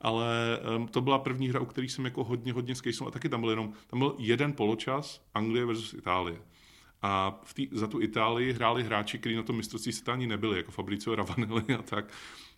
[0.01, 3.29] ale um, to byla první hra, u který jsem jako hodně, hodně skejsnul a taky
[3.29, 6.41] tam byl jenom, tam byl jeden poločas Anglie versus Itálie.
[7.05, 10.57] A v tý, za tu Itálii hráli hráči, kteří na tom mistrovství světa ani nebyli,
[10.57, 12.05] jako Fabricio Ravanelli a tak.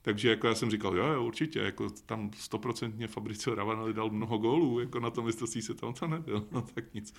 [0.02, 4.38] Takže jako já jsem říkal, jo, jo, určitě, jako tam stoprocentně Fabricio Ravanelli dal mnoho
[4.38, 7.14] gólů, jako na tom mistrovství světa, on to nebyl, no tak nic.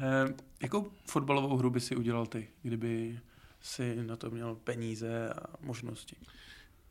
[0.00, 3.20] E, jakou fotbalovou hru by si udělal ty, kdyby
[3.60, 6.16] si na to měl peníze a možnosti.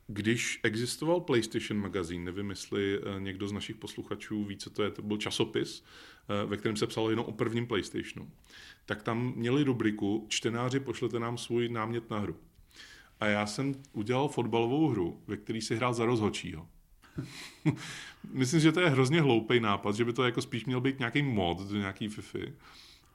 [0.08, 4.92] Když existoval PlayStation magazín, nevím, jestli eh, někdo z našich posluchačů ví, co to je,
[4.92, 5.84] to byl časopis,
[6.30, 8.32] eh, ve kterém se psalo jenom o prvním PlayStationu,
[8.86, 12.36] tak tam měli rubriku Čtenáři, pošlete nám svůj námět na hru.
[13.20, 16.68] A já jsem udělal fotbalovou hru, ve které si hrál za rozhočího.
[18.34, 21.22] Myslím, že to je hrozně hloupý nápad, že by to jako spíš měl být nějaký
[21.22, 22.40] mod do nějaký FIFA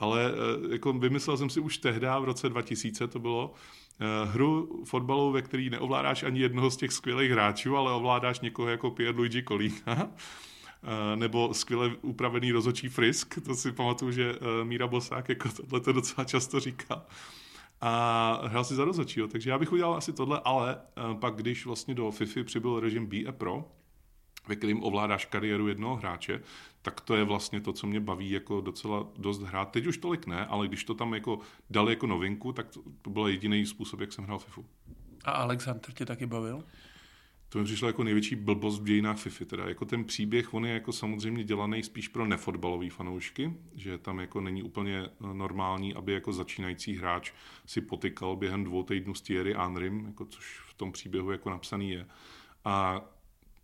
[0.02, 3.54] ale eh, jako vymyslel jsem si už tehdy, v roce 2000 to bylo,
[4.24, 8.90] hru fotbalu, ve který neovládáš ani jednoho z těch skvělých hráčů, ale ovládáš někoho jako
[8.90, 15.28] Pierre Luigi Colina, eh, nebo skvěle upravený rozočí frisk, to si pamatuju, že Míra Bosák
[15.28, 17.06] jako tohle to docela často říká.
[17.80, 20.78] A hrál si za rozočího, takže já bych udělal asi tohle, ale
[21.20, 23.64] pak když vlastně do FIFA přibyl režim BE Pro,
[24.48, 26.40] ve kterým ovládáš kariéru jednoho hráče,
[26.82, 29.70] tak to je vlastně to, co mě baví jako docela dost hrát.
[29.70, 31.38] Teď už tolik ne, ale když to tam jako
[31.70, 34.66] dali jako novinku, tak to, to byl jediný způsob, jak jsem hrál FIFU.
[35.24, 36.64] A Alexander tě taky bavil?
[37.48, 39.44] To mi přišlo jako největší blbost v dějinách FIFA.
[39.44, 44.20] Teda jako ten příběh, on je jako samozřejmě dělaný spíš pro nefotbalové fanoušky, že tam
[44.20, 47.32] jako není úplně normální, aby jako začínající hráč
[47.66, 51.90] si potykal během dvou týdnů s Thierry Henrym, jako což v tom příběhu jako napsaný
[51.90, 52.06] je.
[52.64, 53.04] A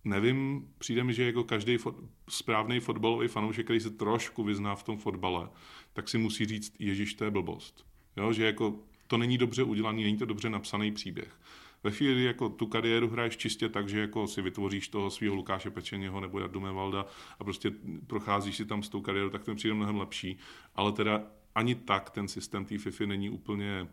[0.05, 1.97] nevím, přijde mi, že jako každý fot,
[2.29, 5.49] správný fotbalový fanoušek, který se trošku vyzná v tom fotbale,
[5.93, 7.87] tak si musí říct, ježiš, to je blbost.
[8.17, 8.75] Jo, že jako
[9.07, 11.41] to není dobře udělaný, není to dobře napsaný příběh.
[11.85, 15.71] Ve chvíli, jako tu kariéru hraješ čistě tak, že jako si vytvoříš toho svého Lukáše
[15.71, 17.07] Pečeněho nebo Jardu Valda
[17.39, 17.73] a prostě
[18.07, 20.39] procházíš si tam s tou kariérou, tak ten přijde mnohem lepší.
[20.75, 21.23] Ale teda
[21.55, 23.89] ani tak ten systém té FIFA není úplně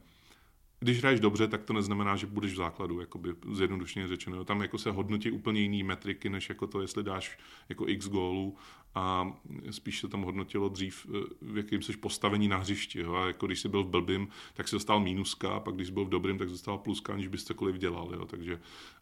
[0.79, 4.45] když hraješ dobře, tak to neznamená, že budeš v základu, jakoby zjednodušeně řečeno.
[4.45, 8.57] Tam jako se hodnotí úplně jiný metriky, než jako to, jestli dáš jako x gólů
[8.95, 9.33] a
[9.71, 12.99] spíš se tam hodnotilo dřív, eh, v jakým jsi postavení na hřišti.
[12.99, 13.13] Jo?
[13.13, 15.93] A jako když jsi byl v blbým, tak si dostal mínuska, a pak když jsi
[15.93, 18.11] byl v dobrým, tak jsi dostal pluska, aniž bys cokoliv dělal.
[18.13, 18.25] Jo?
[18.25, 18.59] Takže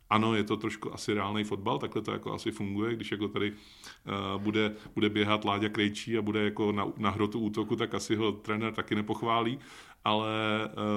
[0.10, 3.52] ano, je to trošku asi reálný fotbal, takhle to jako asi funguje, když jako tady
[3.52, 8.16] uh, bude, bude běhat Láďa Krejčí a bude jako na, na hrotu útoku, tak asi
[8.16, 9.60] ho trenér taky nepochválí,
[10.04, 10.30] ale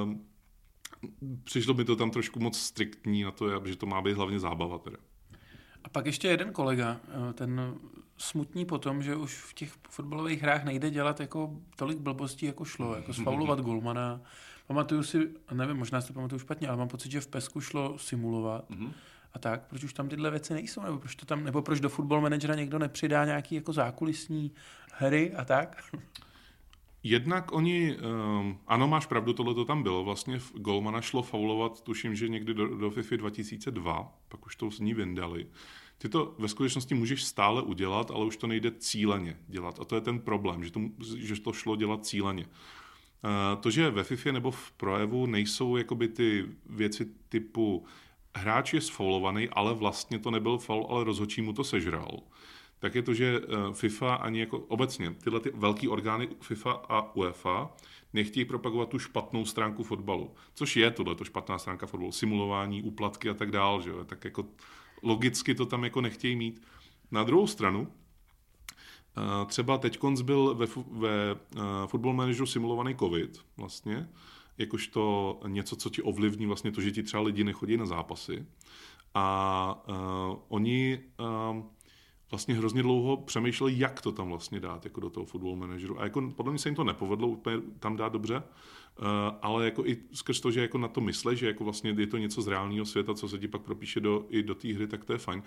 [0.05, 0.17] uh,
[1.45, 4.79] přišlo mi to tam trošku moc striktní na to, že to má být hlavně zábava
[4.79, 4.97] teda.
[5.85, 7.75] A pak ještě jeden kolega, eh, ten
[8.17, 12.95] smutní potom, že už v těch fotbalových hrách nejde dělat jako tolik blbostí, jako šlo,
[12.95, 14.21] jako sfaulovat golmana.
[14.67, 17.99] Pamatuju si, nevím, možná si to pamatuju špatně, ale mám pocit, že v Pesku šlo
[17.99, 18.71] simulovat.
[18.71, 18.93] Mm-hmm.
[19.35, 21.89] A tak, proč už tam tyhle věci nejsou, nebo proč to tam, nebo proč do
[21.89, 24.53] football managera někdo nepřidá nějaký jako zákulisní
[24.93, 25.83] hry a tak?
[27.09, 30.05] Jednak oni, um, ano, máš pravdu, tohle to tam bylo.
[30.05, 34.71] Vlastně v Golmana šlo faulovat, tuším, že někdy do, do FIFA 2002, pak už to
[34.71, 35.47] z ní vyndali.
[35.99, 39.81] Ty to ve skutečnosti můžeš stále udělat, ale už to nejde cíleně dělat.
[39.81, 40.81] A to je ten problém, že to,
[41.17, 42.47] že to šlo dělat cíleně.
[42.47, 47.85] Uh, to, že ve FIFA nebo v projevu nejsou jakoby ty věci typu
[48.37, 52.23] hráč je sfaulovaný, ale vlastně to nebyl faul, ale rozhodčí mu to sežral
[52.79, 57.17] tak je to, že eh, FIFA ani jako obecně tyhle ty velký orgány FIFA a
[57.17, 57.71] UEFA
[58.13, 63.31] nechtějí propagovat tu špatnou stránku fotbalu, což je tohle, to špatná stránka fotbalu, simulování, úplatky
[63.31, 64.05] a tak dál, že jo?
[64.05, 64.47] tak jako
[65.03, 66.63] logicky to tam jako nechtějí mít.
[67.11, 67.93] Na druhou stranu,
[69.17, 74.09] eh, třeba teď byl ve, ve eh, Football Manageru simulovaný covid vlastně,
[74.59, 78.47] jakožto něco, co ti ovlivní vlastně to, že ti třeba lidi nechodí na zápasy.
[79.19, 81.63] A uh, oni uh,
[82.31, 86.01] vlastně hrozně dlouho přemýšleli, jak to tam vlastně dát jako do toho football manageru.
[86.01, 89.05] A jako podle mě se jim to nepovedlo úplně tam dát dobře, uh,
[89.43, 92.19] ale jako i skrz to, že jako na to mysle, že jako vlastně je to
[92.19, 95.05] něco z reálného světa, co se ti pak propíše do, i do té hry, tak
[95.05, 95.43] to je fajn.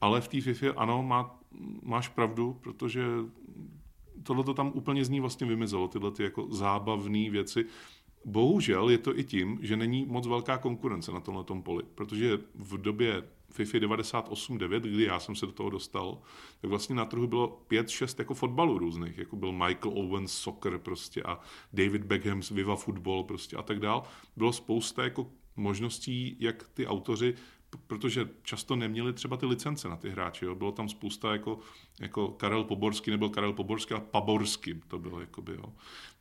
[0.00, 1.40] Ale v té FIFA ano, má,
[1.82, 3.04] máš pravdu, protože
[4.22, 7.66] tohle to tam úplně z ní vlastně vymizelo, tyhle ty jako zábavné věci.
[8.24, 12.38] Bohužel je to i tím, že není moc velká konkurence na tomhle tom poli, protože
[12.54, 16.18] v době FIFA 98-9, kdy já jsem se do toho dostal,
[16.60, 21.22] tak vlastně na trhu bylo 5-6 jako fotbalů různých, jako byl Michael Owens Soccer prostě
[21.22, 21.40] a
[21.72, 24.02] David Beckham's Viva Football prostě a tak dál.
[24.36, 27.34] Bylo spousta jako možností, jak ty autoři
[27.86, 30.46] protože často neměli třeba ty licence na ty hráče.
[30.46, 30.54] Jo.
[30.54, 31.58] Bylo tam spousta jako,
[32.00, 35.20] jako Karel Poborský, nebyl Karel Poborský, ale Paborský to bylo.
[35.20, 35.72] Jakoby, jo.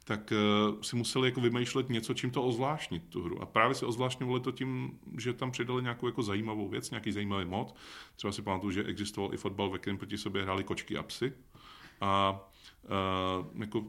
[0.03, 0.33] Tak
[0.71, 3.41] uh, si museli jako vymýšlet něco, čím to ozvláštnit tu hru.
[3.41, 7.45] A právě si ozvláštňovali to tím, že tam přidali nějakou jako zajímavou věc, nějaký zajímavý
[7.45, 7.75] mod.
[8.15, 11.33] Třeba si pamatuju, že existoval i fotbal, ve kterém proti sobě hráli kočky a psy.
[12.01, 12.41] A
[12.83, 13.85] uh, jako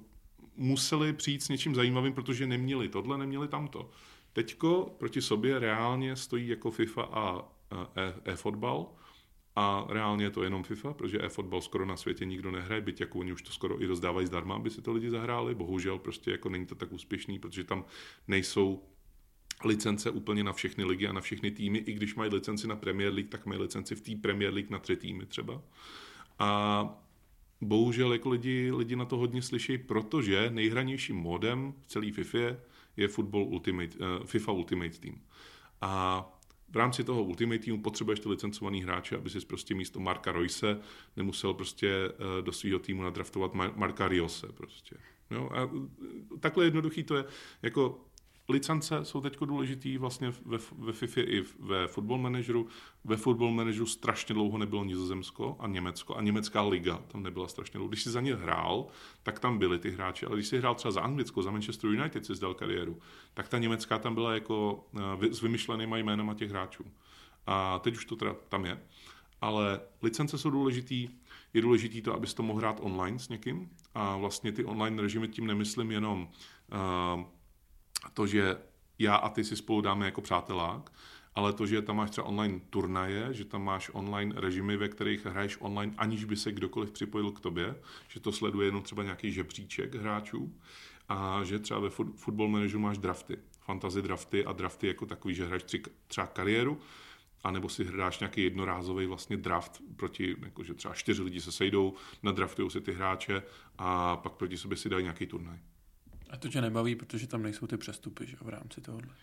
[0.56, 3.90] museli přijít s něčím zajímavým, protože neměli tohle, neměli tamto.
[4.32, 7.44] Teďko proti sobě reálně stojí jako FIFA a
[8.24, 8.86] e-fotbal
[9.56, 13.18] a reálně je to jenom FIFA, protože e-fotbal skoro na světě nikdo nehraje, byť jako
[13.18, 15.54] oni už to skoro i rozdávají zdarma, aby si to lidi zahráli.
[15.54, 17.84] Bohužel prostě jako není to tak úspěšný, protože tam
[18.28, 18.82] nejsou
[19.64, 21.78] licence úplně na všechny ligy a na všechny týmy.
[21.78, 24.78] I když mají licenci na Premier League, tak mají licenci v té Premier League na
[24.78, 25.62] tři týmy třeba.
[26.38, 26.88] A
[27.60, 32.38] bohužel jako lidi, lidi na to hodně slyší, protože nejhranějším modem v celé FIFA
[32.96, 35.20] je Football Ultimate, uh, FIFA Ultimate Team.
[35.80, 36.24] A
[36.72, 40.80] v rámci toho Ultimate Teamu potřebuješ ty licencovaný hráče, aby si prostě místo Marka Royce
[41.16, 44.96] nemusel prostě uh, do svého týmu nadraftovat Marka Riose prostě.
[45.30, 45.70] No a
[46.40, 47.24] takhle jednoduchý to je.
[47.62, 48.00] Jako
[48.52, 52.66] licence jsou teď důležitý vlastně ve, ve FIFA i ve Football Manageru.
[53.04, 57.78] Ve Football Manageru strašně dlouho nebylo Nizozemsko a Německo a německá liga tam nebyla strašně
[57.78, 57.88] dlouho.
[57.88, 58.86] Když jsi za ně hrál,
[59.22, 62.26] tak tam byli ty hráči, ale když jsi hrál třeba za Anglicko, za Manchester United
[62.26, 62.98] si zdal kariéru,
[63.34, 64.86] tak ta německá tam byla jako
[65.22, 66.84] eh, s vymyšlenýma jménama těch hráčů.
[67.46, 68.80] A teď už to teda tam je.
[69.40, 71.08] Ale licence jsou důležitý,
[71.54, 75.28] je důležitý to, abys to mohl hrát online s někým a vlastně ty online režimy
[75.28, 76.28] tím nemyslím jenom
[76.72, 77.24] uh,
[78.10, 78.56] to, že
[78.98, 80.92] já a ty si spolu dáme jako přátelák,
[81.34, 85.26] ale to, že tam máš třeba online turnaje, že tam máš online režimy, ve kterých
[85.26, 87.74] hraješ online, aniž by se kdokoliv připojil k tobě,
[88.08, 90.54] že to sleduje jenom třeba nějaký žebříček hráčů
[91.08, 95.46] a že třeba ve Football Manageru máš drafty, fantasy drafty a drafty jako takový, že
[95.46, 95.64] hraješ
[96.06, 96.80] třeba kariéru,
[97.44, 102.70] anebo si hráš nějaký jednorázový vlastně draft proti, jakože třeba čtyři lidi se sejdou, nadraftují
[102.70, 103.42] si ty hráče
[103.78, 105.58] a pak proti sobě si dají nějaký turnaj.
[106.32, 109.14] A to tě nebaví, protože tam nejsou ty přestupy že, v rámci tohohle.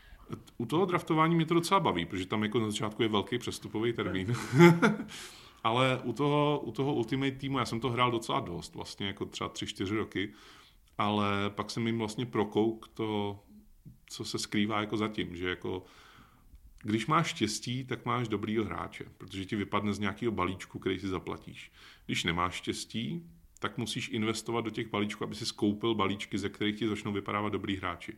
[0.58, 3.93] U toho draftování mě to docela baví, protože tam jako na začátku je velký přestupový
[3.93, 4.34] termín.
[5.63, 9.26] Ale u toho, u toho Ultimate týmu, já jsem to hrál docela dost, vlastně jako
[9.26, 10.34] třeba 3-4 roky,
[10.98, 13.39] ale pak jsem jim vlastně prokouk to,
[14.06, 15.86] co se skrývá jako zatím, že jako
[16.84, 21.08] když máš štěstí, tak máš dobrýho hráče, protože ti vypadne z nějakého balíčku, který si
[21.08, 21.72] zaplatíš.
[22.06, 26.80] Když nemáš štěstí, tak musíš investovat do těch balíčků, aby si skoupil balíčky, ze kterých
[26.80, 28.13] ti začnou vypadávat dobrý hráči.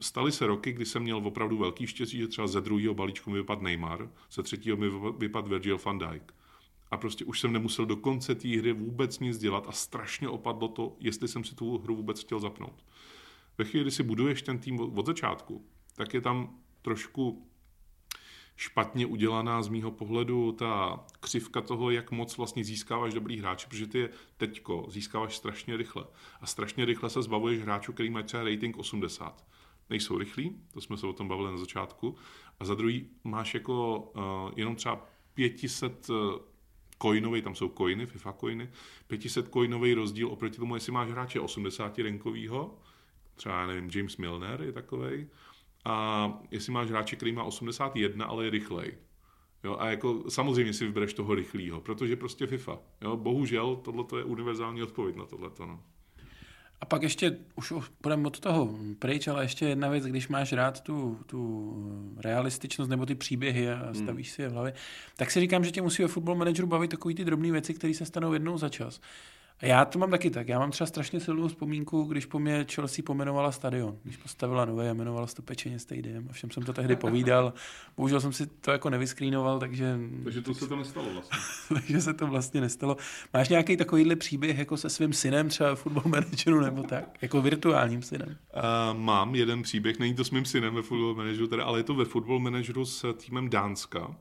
[0.00, 3.38] Staly se roky, kdy jsem měl opravdu velký štěstí, že třeba ze druhého balíčku mi
[3.38, 4.86] vypadl Neymar, ze třetího mi
[5.18, 6.34] vypadl Virgil van Dijk.
[6.90, 10.68] A prostě už jsem nemusel do konce té hry vůbec nic dělat a strašně opadlo
[10.68, 12.84] to, jestli jsem si tu hru vůbec chtěl zapnout.
[13.58, 17.48] Ve chvíli, kdy si buduješ ten tým od začátku, tak je tam trošku
[18.56, 23.86] špatně udělaná z mýho pohledu ta křivka toho, jak moc vlastně získáváš dobrý hráče, protože
[23.86, 26.04] ty je teďko získáváš strašně rychle.
[26.40, 29.44] A strašně rychle se zbavuješ hráčů, který mají třeba rating 80.
[29.90, 32.16] Nejsou rychlí, to jsme se o tom bavili na začátku.
[32.60, 34.22] A za druhý máš jako uh,
[34.56, 36.16] jenom třeba 500 uh,
[37.02, 38.70] coinový, tam jsou coiny, FIFA coiny,
[39.06, 42.78] 500 coinový rozdíl oproti tomu, jestli máš hráče 80 rankovýho,
[43.34, 45.26] třeba, nevím, James Milner je takovej,
[45.84, 48.94] a jestli máš hráče, který má 81, ale je rychlej.
[49.64, 52.78] Jo, a jako samozřejmě si vybereš toho rychlého, protože prostě FIFA.
[53.00, 55.50] Jo, bohužel tohle je univerzální odpověď na tohle.
[55.60, 55.80] No.
[56.80, 60.80] A pak ještě, už půjdeme od toho pryč, ale ještě jedna věc, když máš rád
[60.80, 63.94] tu, tu realističnost nebo ty příběhy a hmm.
[63.94, 64.34] stavíš hmm.
[64.34, 64.74] si je v hlavě,
[65.16, 67.94] tak si říkám, že tě musí ve football manageru bavit takový ty drobné věci, které
[67.94, 69.00] se stanou jednou za čas.
[69.60, 70.48] A já to mám taky tak.
[70.48, 73.98] Já mám třeba strašně silnou vzpomínku, když po mě Chelsea pomenovala stadion.
[74.02, 76.26] Když postavila nové a jmenovala se to Pečeně Stadium.
[76.30, 77.52] A všem jsem to tehdy povídal.
[77.96, 79.98] Bohužel jsem si to jako nevyskrýnoval, takže...
[80.24, 81.38] Takže to se to nestalo vlastně.
[81.80, 82.96] takže se to vlastně nestalo.
[83.34, 87.22] Máš nějaký takovýhle příběh jako se svým synem třeba football manageru nebo tak?
[87.22, 88.28] Jako virtuálním synem?
[88.28, 91.82] Uh, mám jeden příběh, není to s mým synem ve football manageru, teda, ale je
[91.82, 94.16] to ve football manageru s týmem Dánska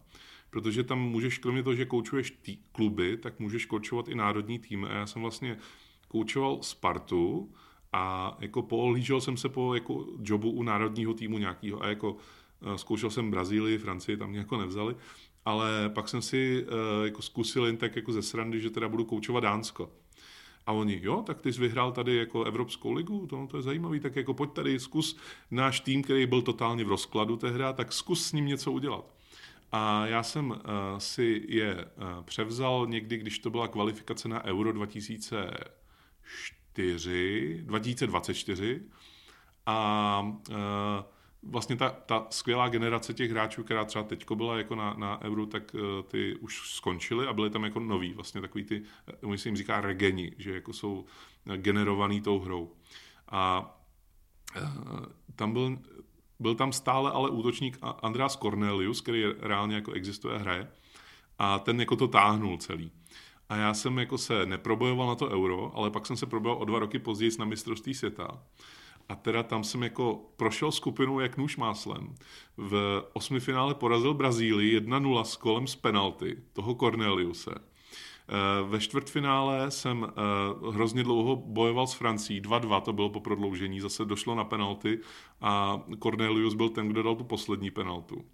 [0.51, 4.85] protože tam můžeš, kromě toho, že koučuješ tý, kluby, tak můžeš koučovat i národní tým.
[4.85, 5.57] A já jsem vlastně
[6.07, 7.51] koučoval Spartu
[7.93, 12.15] a jako pohlížel jsem se po jako jobu u národního týmu nějakého a jako
[12.61, 14.95] eh, zkoušel jsem Brazílii, Francii, tam mě jako nevzali,
[15.45, 19.05] ale pak jsem si uh, jako zkusil jen tak jako ze srandy, že teda budu
[19.05, 19.91] koučovat Dánsko.
[20.65, 23.99] A oni, jo, tak ty jsi vyhrál tady jako Evropskou ligu, to, to je zajímavý,
[23.99, 25.17] tak jako pojď tady, zkus
[25.51, 29.20] náš tým, který byl totálně v rozkladu tehdy, tak zkus s ním něco udělat.
[29.71, 30.57] A já jsem uh,
[30.97, 31.81] si je uh,
[32.23, 38.81] převzal někdy, když to byla kvalifikace na Euro 2004, 2024
[39.65, 40.55] a uh,
[41.43, 45.45] vlastně ta, ta skvělá generace těch hráčů, která třeba teď byla jako na, na Euro,
[45.45, 45.75] tak
[46.07, 48.83] ty už skončily a byly tam jako noví, vlastně takový ty,
[49.21, 51.05] oni se jim říká regeni, že jako jsou
[51.55, 52.75] generovaný tou hrou.
[53.29, 53.71] A
[55.35, 55.77] tam byl
[56.41, 60.67] byl tam stále ale útočník Andreas Cornelius, který reálně jako existuje a hraje.
[61.39, 62.91] A ten jako to táhnul celý.
[63.49, 66.65] A já jsem jako se neprobojoval na to euro, ale pak jsem se probojoval o
[66.65, 68.43] dva roky později na mistrovství světa.
[69.09, 72.15] A teda tam jsem jako prošel skupinu jak nůž máslem.
[72.57, 77.51] V osmifinále porazil Brazílii 1-0 s kolem z penalty toho Corneliuse.
[78.29, 83.79] Eh, ve čtvrtfinále jsem eh, hrozně dlouho bojoval s Francií, 2-2 to bylo po prodloužení,
[83.79, 84.99] zase došlo na penalty
[85.41, 88.25] a Cornelius byl ten, kdo dal tu poslední penaltu.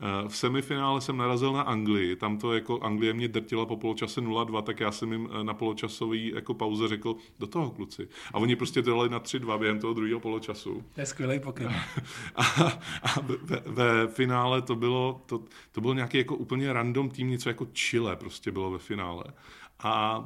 [0.00, 4.20] Eh, v semifinále jsem narazil na Anglii, tam to jako Anglie mě drtila po poločase
[4.20, 8.08] 0-2, tak já jsem jim na poločasový jako pauze řekl, do toho kluci.
[8.32, 10.84] A oni prostě dali na 3-2 během toho druhého poločasu.
[10.94, 11.68] To je skvělý pokyn.
[12.36, 12.42] A,
[13.02, 17.48] a ve, ve, finále to bylo, to, to byl nějaký jako úplně random tým, něco
[17.48, 19.24] jako Chile prostě bylo ve finále.
[19.78, 20.24] A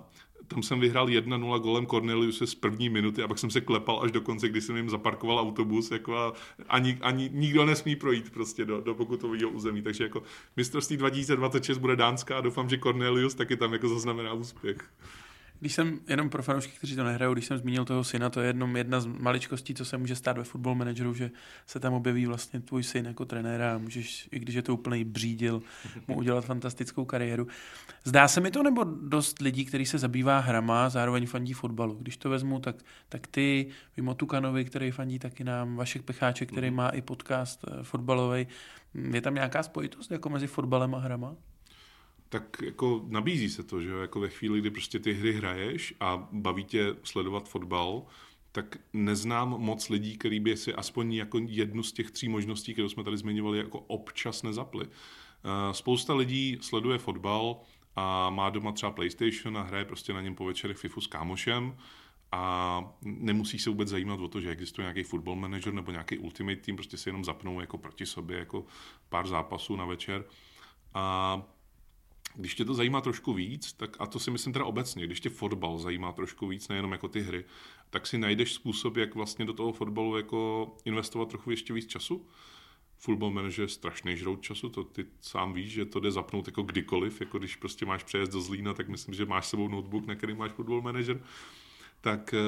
[0.49, 4.13] tam jsem vyhrál 1-0 golem Corneliuse z první minuty a pak jsem se klepal až
[4.13, 6.33] do konce, kdy jsem jim zaparkoval autobus jako a
[6.69, 9.83] ani, ani nikdo nesmí projít prostě do, do pokutového území.
[9.83, 10.23] Takže jako
[10.57, 14.91] mistrovství 2026 bude dánská a doufám, že Cornelius taky tam jako zaznamená úspěch.
[15.61, 18.47] Když jsem, jenom pro fanoušky, kteří to nehrajou, když jsem zmínil toho syna, to je
[18.47, 21.31] jenom jedna z maličkostí, co se může stát ve football manageru, že
[21.67, 25.05] se tam objeví vlastně tvůj syn jako trenéra a můžeš, i když je to úplný
[25.05, 25.63] břídil,
[26.09, 27.47] mu udělat fantastickou kariéru.
[28.05, 31.95] Zdá se mi to, nebo dost lidí, kteří se zabývá hrama, zároveň fandí fotbalu.
[31.95, 32.77] Když to vezmu, tak,
[33.09, 33.67] tak ty,
[33.97, 36.77] mimo Tukanovi, který fandí taky nám, Vašek Pecháček, který mhm.
[36.77, 38.47] má i podcast eh, fotbalový,
[38.95, 41.37] je tam nějaká spojitost jako mezi fotbalem a hrama?
[42.29, 46.29] Tak jako nabízí se to, že jako ve chvíli, kdy prostě ty hry hraješ a
[46.33, 48.07] baví tě sledovat fotbal,
[48.53, 52.89] tak neznám moc lidí, který by si aspoň jako jednu z těch tří možností, které
[52.89, 54.87] jsme tady zmiňovali, jako občas nezapli.
[54.87, 57.61] Eh, spousta lidí sleduje fotbal
[57.97, 61.77] a má doma třeba PlayStation a hraje prostě na něm po večerech FIFU s kámošem
[62.33, 66.57] a nemusí se vůbec zajímat o to, že existuje nějaký football manager nebo nějaký ultimate
[66.57, 68.65] team, prostě si jenom zapnou jako proti sobě jako
[69.09, 70.25] pár zápasů na večer.
[70.95, 71.43] A
[72.35, 75.31] když tě to zajímá trošku víc, tak a to si myslím teda obecně, když tě
[75.31, 77.45] fotbal zajímá trošku víc, nejenom jako ty hry,
[77.91, 82.27] tak si najdeš způsob, jak vlastně do toho fotbalu jako investovat trochu ještě víc času.
[82.99, 86.63] Football manager je strašný žrout času, to ty sám víš, že to jde zapnout jako
[86.63, 90.15] kdykoliv, jako když prostě máš přejezd do Zlína, tak myslím, že máš sebou notebook, na
[90.15, 91.23] který máš football manager,
[92.01, 92.39] tak eh,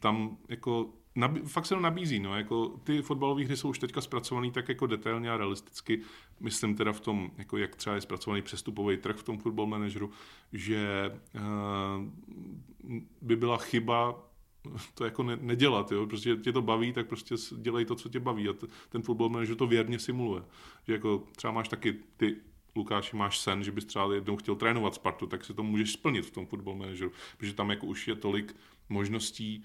[0.00, 4.00] tam jako nabí, fakt se to nabízí, no, jako ty fotbalové hry jsou už teďka
[4.00, 6.00] zpracované tak jako detailně a realisticky,
[6.40, 10.10] myslím teda v tom, jako jak třeba je zpracovaný přestupový trh v tom football manageru,
[10.52, 12.04] že uh,
[13.22, 14.22] by byla chyba
[14.94, 16.06] to jako ne, nedělat, jo?
[16.06, 19.28] prostě tě to baví, tak prostě dělej to, co tě baví a t- ten football
[19.28, 20.42] manager to věrně simuluje.
[20.86, 22.36] Že jako třeba máš taky ty
[22.76, 26.26] Lukáši, máš sen, že bys třeba jednou chtěl trénovat Spartu, tak si to můžeš splnit
[26.26, 28.56] v tom football manageru, protože tam jako už je tolik
[28.88, 29.64] možností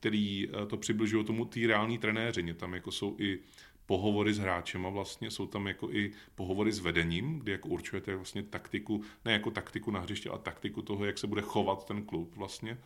[0.00, 2.54] který eh, to přibližují tomu ty reální trenéři.
[2.54, 3.38] Tam jako jsou i
[3.86, 8.16] pohovory s hráčem a vlastně jsou tam jako i pohovory s vedením, kdy jako určujete
[8.16, 12.02] vlastně taktiku, ne jako taktiku na hřiště, ale taktiku toho, jak se bude chovat ten
[12.02, 12.78] klub vlastně.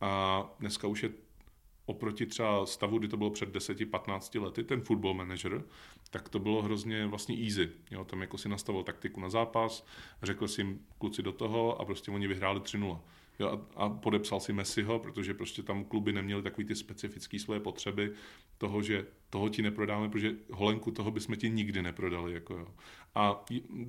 [0.00, 1.10] A dneska už je
[1.86, 5.64] oproti třeba stavu, kdy to bylo před 10-15 lety, ten football manager,
[6.10, 7.70] tak to bylo hrozně vlastně easy.
[7.90, 9.86] Jo, tam jako si nastavil taktiku na zápas,
[10.22, 13.00] řekl si jim kluci do toho a prostě oni vyhráli 3-0.
[13.38, 17.60] Jo, a, a podepsal si Messiho, protože prostě tam kluby neměly takový ty specifické svoje
[17.60, 18.12] potřeby
[18.58, 22.32] toho, že toho ti neprodáme, protože holenku toho bychom ti nikdy neprodali.
[22.32, 22.66] Jako jo.
[23.14, 23.44] A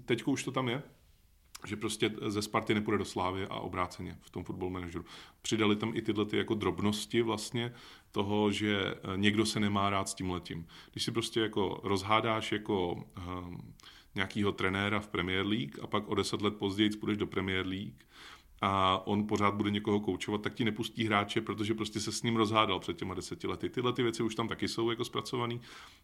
[0.06, 0.84] teď už to tam je,
[1.67, 5.06] že prostě ze Sparty nepůjde do Slávy a obráceně v tom football manageru.
[5.41, 7.74] Přidali tam i tyhle ty jako drobnosti vlastně
[8.12, 10.68] toho, že eh, někdo se nemá rád s tím letím.
[10.91, 13.74] Když si prostě jako rozhádáš jako um,
[14.16, 18.03] nějakýho trenéra v Premier League a pak o deset let později půjdeš do Premier League,
[18.62, 22.36] a on pořád bude někoho koučovat, tak ti nepustí hráče, protože prostě se s ním
[22.36, 23.70] rozhádal před těma deseti lety.
[23.70, 25.59] Tyhle ty věci už tam taky jsou jako zpracované.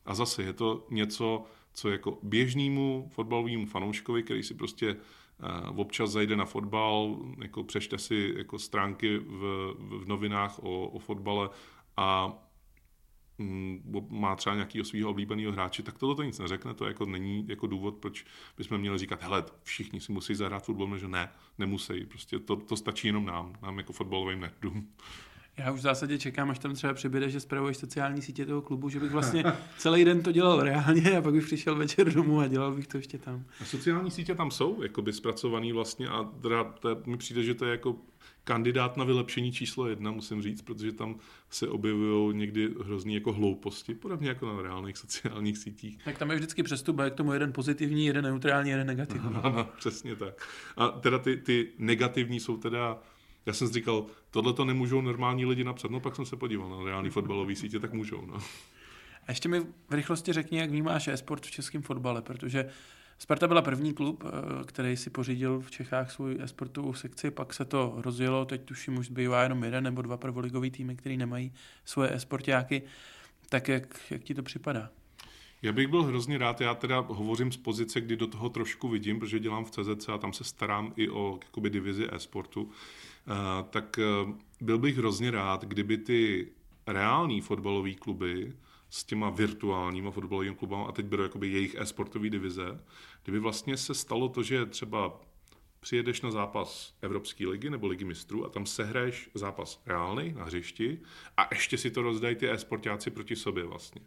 [0.06, 1.44] A zase je to něco,
[1.74, 4.98] co jako běžnému fotbalovému fanouškovi, který si prostě
[5.76, 11.50] občas zajde na fotbal, jako přečte si jako stránky v, v novinách o, o fotbale
[11.98, 12.34] a
[13.38, 17.46] mm, má třeba nějakého svého oblíbeného hráče, tak tohle to nic neřekne, to jako není
[17.48, 18.26] jako důvod, proč
[18.58, 22.78] bychom měli říkat, hele, všichni si musí zahrát fotbal, že ne, nemusí, prostě to, to
[22.78, 24.94] stačí jenom nám, nám jako fotbalovým nerdům.
[25.58, 28.90] Já už v zásadě čekám, až tam třeba přibude, že zpravuješ sociální sítě toho klubu,
[28.90, 29.44] že bych vlastně
[29.78, 32.98] celý den to dělal reálně a pak bych přišel večer domů a dělal bych to
[32.98, 33.46] ještě tam.
[33.62, 37.66] A sociální sítě tam jsou jakoby zpracovaný vlastně a teda to, mi přijde, že to
[37.66, 37.96] je jako
[38.44, 41.16] kandidát na vylepšení číslo jedna, musím říct, protože tam
[41.50, 45.98] se objevují někdy hrozný jako hlouposti, podobně jako na reálných sociálních sítích.
[46.06, 49.28] Tak tam je vždycky přestup, k tomu jeden pozitivní, jeden neutrální, jeden negativní.
[49.28, 50.48] Ano, ano, přesně tak.
[50.78, 53.00] A teda ty, ty negativní jsou teda
[53.48, 55.92] já jsem si říkal, tohle to nemůžou normální lidi napsat.
[55.92, 58.26] No pak jsem se podíval na reální fotbalové sítě, tak můžou.
[58.26, 58.34] No.
[59.28, 62.70] A ještě mi v rychlosti řekni, jak vnímáš e-sport v českém fotbale, protože
[63.20, 67.66] Sparta byla první klub, eh, který si pořídil v Čechách svůj e-sportovou sekci, pak se
[67.66, 71.54] to rozjelo, teď tuším už zbývá jenom jeden nebo dva prvoligový týmy, který nemají
[71.86, 72.82] svoje e-sportáky.
[73.50, 74.90] Tak jak, jak ti to připadá?
[75.62, 79.20] Já bych byl hrozně rád, já teda hovořím z pozice, kdy do toho trošku vidím,
[79.20, 82.72] protože dělám v CZC a tam se starám i o jakoby, divizi e-sportu,
[83.70, 86.52] tak eh, byl bych hrozně rád, kdyby ty
[86.88, 88.54] reální fotbalové kluby
[88.90, 92.84] s těma virtuálníma fotbalovými kluby, a teď beru jakoby jejich e-sportové divize,
[93.24, 95.20] kdyby vlastně se stalo to, že třeba
[95.80, 101.00] přijedeš na zápas Evropské ligy nebo ligy mistrů a tam sehraješ zápas reálný na hřišti
[101.38, 104.02] a ještě si to rozdají ty e-sportáci proti sobě vlastně.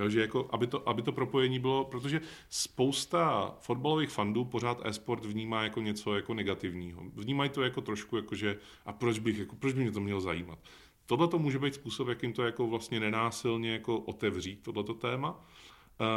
[0.00, 5.24] Jo, že jako, aby, to, aby to propojení bylo, protože spousta fotbalových fandů pořád e-sport
[5.24, 7.02] vnímá jako něco jako negativního.
[7.14, 10.20] Vnímají to jako trošku jako, že a proč bych, jako, proč by mě to mělo
[10.20, 10.58] zajímat.
[11.06, 15.44] Tohle to může být způsob, jakým to jako vlastně nenásilně jako otevřít, tohleto téma.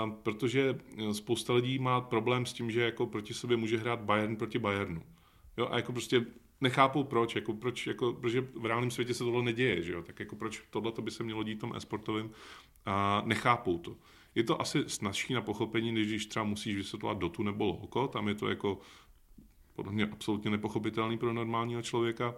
[0.06, 0.80] Uh, protože
[1.12, 5.02] spousta lidí má problém s tím, že jako proti sobě může hrát Bayern proti Bayernu.
[5.58, 6.26] Jo, a jako prostě
[6.62, 10.02] nechápou proč, jako proč, jako, protože v reálném světě se tohle neděje, že jo?
[10.02, 12.32] tak jako proč tohle by se mělo dít tom e-sportovým
[12.86, 13.96] a nechápou to.
[14.36, 18.28] Je to asi snažší na pochopení, než když třeba musíš vysvětlovat dotu nebo loko, tam
[18.28, 18.80] je to jako
[19.74, 22.36] podle mě absolutně nepochopitelný pro normálního člověka.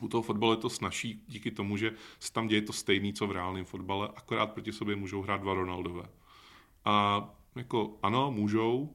[0.00, 3.26] U toho fotbalu je to snažší díky tomu, že se tam děje to stejný, co
[3.26, 6.08] v reálném fotbale, akorát proti sobě můžou hrát dva Ronaldové.
[6.84, 8.94] A jako ano, můžou,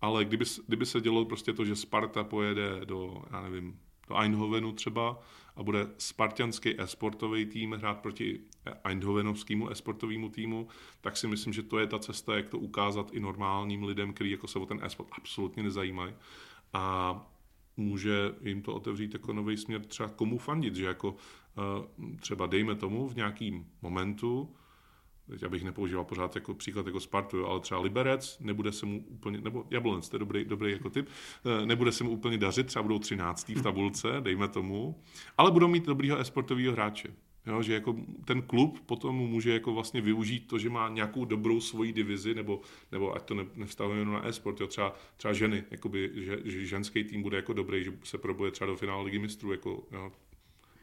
[0.00, 4.72] ale kdyby, kdyby se dělo prostě to, že Sparta pojede do, já nevím, do Eindhovenu
[4.72, 5.18] třeba
[5.56, 8.40] a bude spartianský esportový tým hrát proti
[8.84, 10.68] Eindhovenovskému esportovému týmu,
[11.00, 14.30] tak si myslím, že to je ta cesta, jak to ukázat i normálním lidem, kteří
[14.30, 16.14] jako se o ten esport absolutně nezajímají.
[16.72, 17.26] A
[17.76, 21.16] může jim to otevřít jako nový směr třeba komu fandit, že jako
[21.58, 24.56] eh, třeba dejme tomu v nějakým momentu
[25.30, 29.40] teď abych nepoužíval pořád jako příklad jako Spartu, ale třeba Liberec, nebude se mu úplně,
[29.40, 31.08] nebo Jablonec, to je dobrý, dobrý jako typ,
[31.62, 33.54] eh, nebude se mu úplně dařit, třeba budou 13.
[33.54, 35.02] v tabulce, dejme tomu,
[35.38, 37.08] ale budou mít dobrýho esportového hráče.
[37.46, 41.60] Jo, že jako ten klub potom může jako vlastně využít to, že má nějakou dobrou
[41.60, 42.60] svoji divizi, nebo,
[42.92, 46.66] nebo ať to ne, nevstavujeme jenom na e-sport, jo, třeba, třeba ženy, jakoby, že, že,
[46.66, 50.12] ženský tým bude jako dobrý, že se probuje třeba do finále ligy mistrů, jako, jo,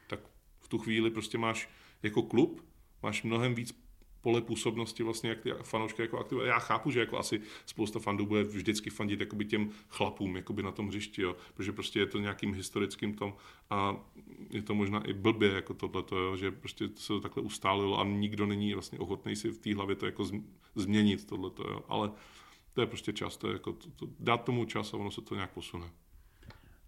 [0.07, 0.19] tak
[0.59, 1.69] v tu chvíli prostě máš
[2.03, 2.65] jako klub,
[3.03, 3.82] máš mnohem víc
[4.23, 6.47] pole působnosti vlastně, jak ty fanoušky jako aktivuje.
[6.47, 10.71] Já chápu, že jako asi spousta fandů bude vždycky fandit jakoby těm chlapům jakoby na
[10.71, 13.33] tom hřišti, jo, protože prostě je to nějakým historickým tom
[13.69, 13.95] a
[14.49, 18.03] je to možná i blbě jako tohleto, jo, že prostě se to takhle ustálilo a
[18.03, 20.25] nikdo není vlastně ochotný si v té hlavě to jako
[20.75, 22.11] změnit tohleto, jo, ale
[22.73, 25.21] to je prostě čas, to je jako to, to, dát tomu čas a ono se
[25.21, 25.85] to nějak posune.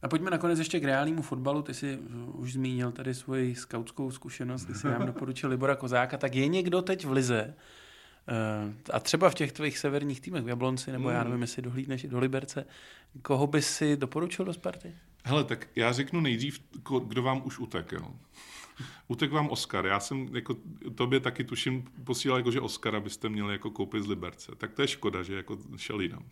[0.02, 1.62] A pojďme nakonec ještě k reálnému fotbalu.
[1.62, 2.00] Ty jsi
[2.34, 6.18] už zmínil tady svoji skautskou zkušenost, ty jsi nám doporučil Libora Kozáka.
[6.18, 7.56] Tak je někdo teď v Lize,
[8.28, 11.30] eh, a třeba v těch tvých severních týmech, v Jablonci, nebo já hmm.
[11.30, 12.66] nevím, jestli dohlídneš i do Liberce,
[13.22, 14.96] koho by si doporučil do Sparty?
[15.24, 16.60] Hele, tak já řeknu nejdřív,
[17.08, 18.12] kdo vám už utek, jo.
[19.08, 19.86] Utek vám Oscar.
[19.86, 20.56] Já jsem jako
[20.96, 24.52] tobě taky tuším posílal, jako, že Oscara byste měli jako koupit z Liberce.
[24.58, 26.26] Tak to je škoda, že jako šel jinam.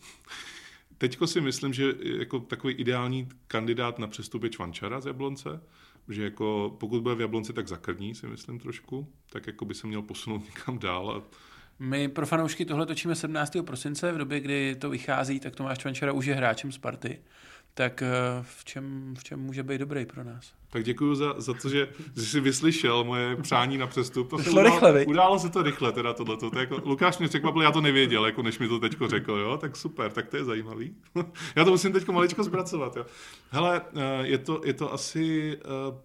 [0.97, 5.61] Teďko si myslím, že jako takový ideální kandidát na přestup je Čvančara z Jablonce,
[6.09, 9.87] že jako pokud bude v Jablonci, tak zakrní si myslím trošku, tak jako by se
[9.87, 11.11] měl posunout někam dál.
[11.11, 11.37] A...
[11.79, 13.57] My pro fanoušky tohle točíme 17.
[13.65, 17.19] prosince, v době, kdy to vychází, tak Tomáš Čvančara už je hráčem Sparty
[17.73, 18.07] tak eh,
[18.41, 20.53] v čem, v čem může být dobrý pro nás?
[20.69, 24.29] Tak děkuji za, za to, že, že jsi vyslyšel moje přání na přestup.
[24.29, 26.49] To se událo, rychle, událo se to rychle, teda tohleto.
[26.49, 29.57] To jako, Lukáš mě překvapil, já to nevěděl, jako než mi to teďko řekl, jo?
[29.57, 30.95] tak super, tak to je zajímavý.
[31.55, 32.95] já to musím teďko maličko zpracovat.
[32.95, 33.05] Jo?
[33.49, 35.57] Hele, eh, je to, je to asi...
[35.89, 35.97] Uh,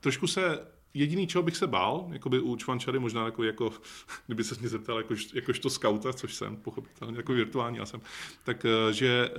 [0.00, 0.60] trošku se
[0.94, 3.72] Jediný, čeho bych se bál, jakoby u Čvančary, možná jako, jako
[4.26, 8.00] kdyby se mě zeptal jakož, jakožto skauta, což jsem, pochopitelně, jako virtuální já jsem,
[8.44, 9.34] tak eh, že eh,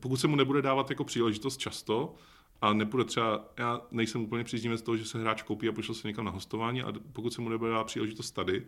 [0.00, 2.14] pokud se mu nebude dávat jako příležitost často,
[2.60, 6.08] a nepůjde třeba, já nejsem úplně příznivec toho, že se hráč koupí a pošle se
[6.08, 8.66] někam na hostování a pokud se mu nebude dát příležitost tady,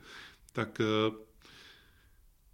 [0.52, 1.14] tak eh,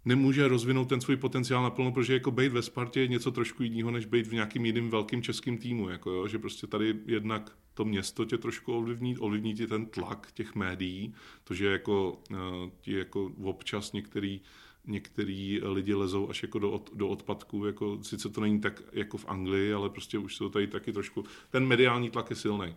[0.05, 3.91] nemůže rozvinout ten svůj potenciál naplno, protože jako být ve Spartě je něco trošku jiného,
[3.91, 7.85] než být v nějakým jiným velkým českým týmu, jako jo, že prostě tady jednak to
[7.85, 11.13] město tě trošku ovlivní, ovlivní ti ten tlak těch médií,
[11.43, 12.37] to, že jako, uh,
[12.81, 14.41] ti jako občas některý
[14.85, 19.17] některý lidi lezou až jako do, od, do odpadků, jako sice to není tak jako
[19.17, 22.75] v Anglii, ale prostě už jsou tady taky trošku, ten mediální tlak je silný.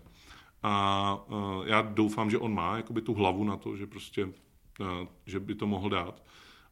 [0.62, 4.32] A uh, já doufám, že on má jakoby tu hlavu na to, že prostě, uh,
[5.26, 6.22] že by to mohl dát.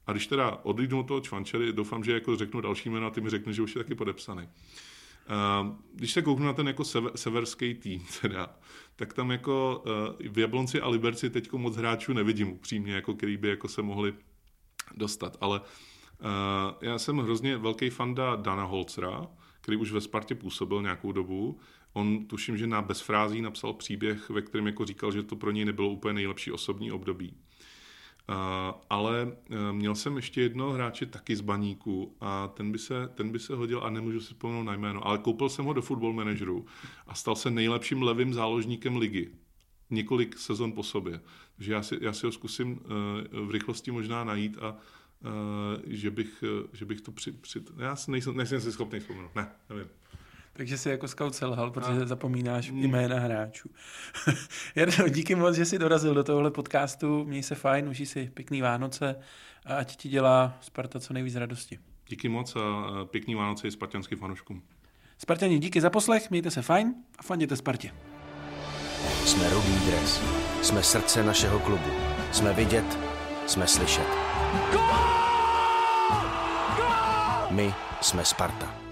[0.07, 3.21] A když teda odlídnu od toho Čvančery, doufám, že jako řeknu další jméno a ty
[3.21, 4.49] mi řekne, že už je taky podepsaný.
[5.31, 8.57] Uh, když se kouknu na ten jako sever, severský tým, teda,
[8.97, 9.83] tak tam jako
[10.21, 13.83] uh, v Jablonci a Liberci teď moc hráčů nevidím upřímně, jako který by jako se
[13.83, 14.15] mohli
[14.97, 15.37] dostat.
[15.41, 15.67] Ale uh,
[16.81, 19.27] já jsem hrozně velký fanda Dana Holcera,
[19.61, 21.59] který už ve Spartě působil nějakou dobu.
[21.93, 25.65] On tuším, že na bezfrází napsal příběh, ve kterém jako říkal, že to pro něj
[25.65, 27.37] nebylo úplně nejlepší osobní období.
[28.29, 33.09] Uh, ale uh, měl jsem ještě jednoho hráče taky z baníku a ten by, se,
[33.15, 35.83] ten by se hodil a nemůžu si vzpomenout na jméno, ale koupil jsem ho do
[35.83, 36.67] football manageru
[37.07, 39.31] a stal se nejlepším levým záložníkem ligy
[39.91, 41.21] několik sezon po sobě.
[41.57, 44.77] Takže já si, já si ho zkusím uh, v rychlosti možná najít a
[45.87, 47.63] že, bych, že bych to při, při...
[47.79, 49.35] Já nejsem, nejsem si schopný vzpomenout.
[49.35, 49.87] Ne, nevím.
[50.57, 52.07] Takže si jako scout selhal, protože a...
[52.07, 52.79] zapomínáš mm.
[52.79, 53.71] jména hráčů.
[54.75, 57.25] Jarno, díky moc, že jsi dorazil do tohohle podcastu.
[57.25, 59.17] Měj se fajn, užij si pěkný Vánoce
[59.67, 61.79] a ať ti dělá Sparta co nejvíc radosti.
[62.09, 64.63] Díky moc a pěkný Vánoce i spartianským fanouškům.
[65.19, 67.93] Spartani, díky za poslech, mějte se fajn a fanděte Spartě.
[69.25, 70.21] Jsme Rudý dres.
[70.63, 71.91] Jsme srdce našeho klubu.
[72.33, 72.99] Jsme vidět,
[73.47, 74.07] jsme slyšet.
[77.51, 78.84] My jsme Sparta.